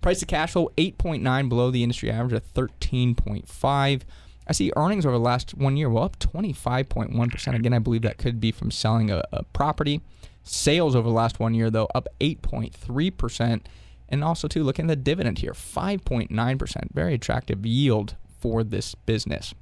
[0.00, 4.02] Price to cash flow 8.9 below the industry average of 13.5.
[4.50, 7.54] I see earnings over the last one year, well, up 25.1%.
[7.54, 10.00] Again, I believe that could be from selling a, a property.
[10.42, 13.60] Sales over the last one year, though, up 8.3%.
[14.08, 16.92] And also, too, looking at the dividend here, 5.9%.
[16.92, 19.54] Very attractive yield for this business.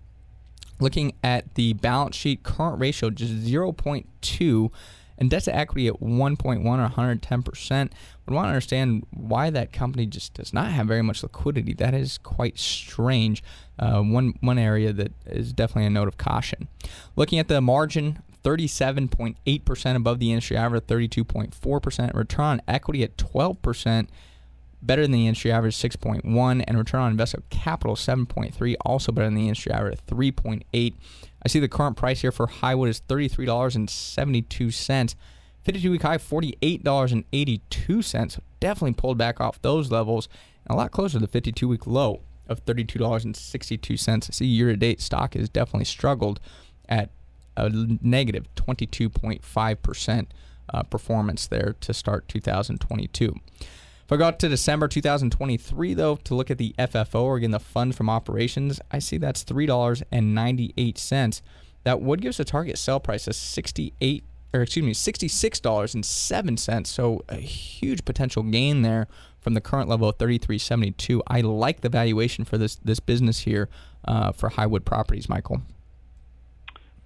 [0.80, 4.70] Looking at the balance sheet, current ratio just 0.2
[5.19, 7.91] and debt to equity at 1.1 or 110%.
[8.27, 11.75] We want to understand why that company just does not have very much liquidity.
[11.75, 13.43] That is quite strange.
[13.79, 16.69] Uh, one one area that is definitely a note of caution.
[17.16, 22.14] Looking at the margin, 37.8% above the industry average, 32.4%.
[22.14, 24.09] Return on equity at 12%,
[24.83, 26.64] better than the industry average, 6.1.
[26.66, 30.95] And return on invested capital, 7.3, also better than the industry average, 3.8.
[31.43, 35.14] I see the current price here for Highwood is $33.72.
[35.64, 38.39] 52 week high, $48.82.
[38.61, 40.29] Definitely pulled back off those levels
[40.64, 44.09] and a lot closer to the 52 week low of $32.62.
[44.09, 46.41] I see year to date stock has definitely struggled
[46.89, 47.11] at
[47.57, 50.26] a negative 22.5%
[50.72, 53.35] uh, performance there to start 2022.
[54.09, 57.51] If I go out to December 2023, though, to look at the FFO, or again,
[57.51, 61.43] the fund from operations, I see that's $3.98.
[61.85, 66.87] That would give us a target sell price of 68 or excuse me, $66.07.
[66.87, 69.09] So a huge potential gain there
[69.41, 71.21] from the current level of 33.72.
[71.27, 73.69] I like the valuation for this this business here
[74.07, 75.61] uh, for Highwood Properties, Michael.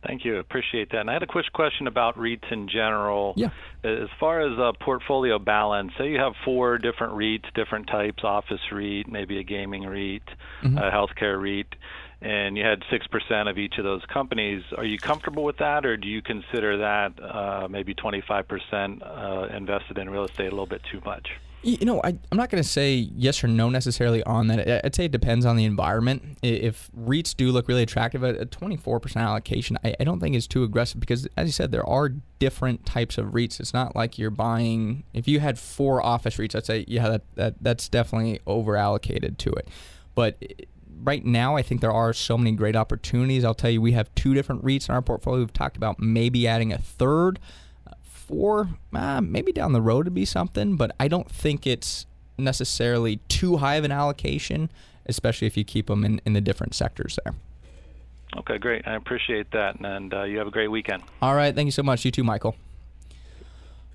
[0.06, 0.38] Thank you.
[0.38, 1.00] Appreciate that.
[1.00, 3.34] And I had a quick question about REITs in general.
[3.36, 3.50] Yeah.
[3.84, 8.60] As far as a portfolio balance, say you have four different REITs, different types, office
[8.72, 10.22] REIT, maybe a gaming REIT,
[10.62, 10.76] mm-hmm.
[10.76, 11.74] a healthcare REIT,
[12.20, 14.62] and you had 6% of each of those companies.
[14.76, 19.98] Are you comfortable with that, or do you consider that uh, maybe 25% uh, invested
[19.98, 21.28] in real estate a little bit too much?
[21.64, 24.84] You know, I, I'm not going to say yes or no necessarily on that.
[24.84, 26.38] I'd say it depends on the environment.
[26.42, 30.64] If REITs do look really attractive, a 24% allocation, I, I don't think is too
[30.64, 32.08] aggressive because, as you said, there are
[32.40, 33.60] different types of REITs.
[33.60, 37.22] It's not like you're buying, if you had four office REITs, I'd say, yeah, that,
[37.36, 39.68] that that's definitely over allocated to it.
[40.16, 40.42] But
[41.02, 43.44] right now, I think there are so many great opportunities.
[43.44, 45.40] I'll tell you, we have two different REITs in our portfolio.
[45.40, 47.38] We've talked about maybe adding a third
[48.32, 52.06] four, uh, maybe down the road to be something, but I don't think it's
[52.38, 54.70] necessarily too high of an allocation,
[55.04, 57.34] especially if you keep them in, in the different sectors there.
[58.38, 58.88] Okay, great.
[58.88, 61.02] I appreciate that, and uh, you have a great weekend.
[61.20, 62.06] All right, thank you so much.
[62.06, 62.56] You too, Michael.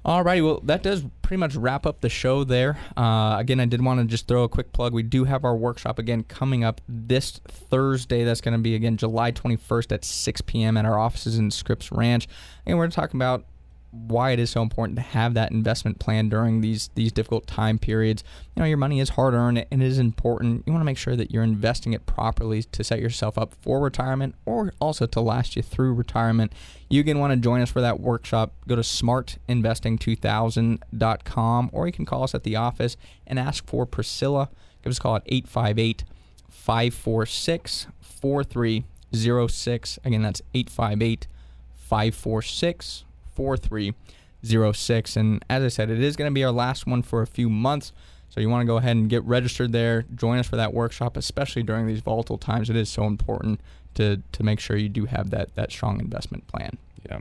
[0.06, 2.78] All righty, well, that does pretty much wrap up the show there.
[2.96, 4.94] Uh, again, I did want to just throw a quick plug.
[4.94, 8.24] We do have our workshop again coming up this Thursday.
[8.24, 10.78] That's going to be, again, July 21st at 6 p.m.
[10.78, 12.28] at our offices in Scripps Ranch.
[12.68, 13.46] And we're talking about
[13.92, 17.80] why it is so important to have that investment plan during these these difficult time
[17.80, 18.24] periods.
[18.56, 20.64] You know, your money is hard earned and it is important.
[20.66, 23.80] You want to make sure that you're investing it properly to set yourself up for
[23.80, 26.52] retirement or also to last you through retirement.
[26.90, 28.54] You can want to join us for that workshop.
[28.68, 34.50] Go to smartinvesting2000.com or you can call us at the office and ask for Priscilla.
[34.84, 36.04] Give us a call at 858
[36.50, 40.00] 546 4306.
[40.04, 41.28] Again, that's 858
[41.76, 43.06] 546
[43.38, 45.16] 4306.
[45.16, 47.50] And as I said, it is going to be our last one for a few
[47.50, 47.94] months.
[48.30, 50.06] So you want to go ahead and get registered there.
[50.14, 52.70] Join us for that workshop, especially during these volatile times.
[52.70, 53.62] It is so important
[53.94, 56.78] to, to make sure you do have that, that strong investment plan.
[57.08, 57.20] Yeah,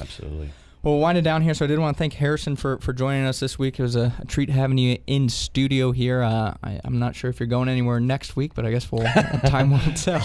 [0.00, 0.50] absolutely.
[0.86, 1.52] Well, we'll wind it down here.
[1.52, 3.80] So I did want to thank Harrison for, for joining us this week.
[3.80, 6.22] It was a, a treat having you in studio here.
[6.22, 9.02] Uh, I, am not sure if you're going anywhere next week, but I guess we'll
[9.46, 10.22] time will tell.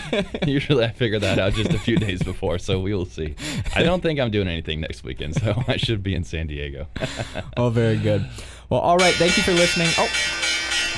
[0.46, 3.34] Usually I figure that out just a few days before, so we will see.
[3.74, 6.86] I don't think I'm doing anything next weekend, so I should be in San Diego.
[7.56, 8.24] oh, very good.
[8.70, 9.14] Well, all right.
[9.14, 9.88] Thank you for listening.
[9.98, 10.08] Oh,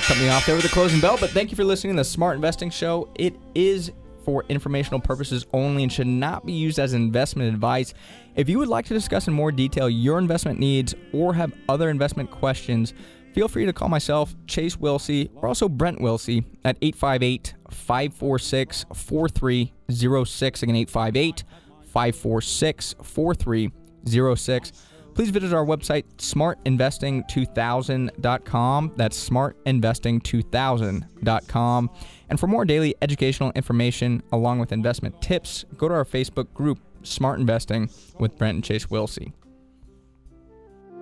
[0.03, 2.05] cut me off there with the closing bell, but thank you for listening to the
[2.05, 3.09] Smart Investing Show.
[3.15, 3.91] It is
[4.27, 7.93] for informational purposes only and should not be used as investment advice.
[8.37, 11.89] If you would like to discuss in more detail your investment needs or have other
[11.89, 12.93] investment questions,
[13.33, 20.63] feel free to call myself, Chase Wilsey, or also Brent Wilsey at 858 546 4306.
[20.63, 21.43] Again, 858
[21.81, 24.71] 546 4306.
[25.15, 28.93] Please visit our website, smartinvesting2000.com.
[28.97, 31.89] That's smartinvesting2000.com.
[32.29, 36.77] And for more daily educational information along with investment tips, go to our Facebook group,
[37.07, 37.89] Smart Investing
[38.19, 39.33] with Brent and Chase Wilsey.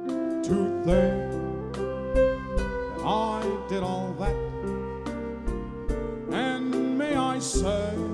[0.08, 1.78] To think
[3.06, 4.36] I did all that,
[6.32, 8.05] and may I say.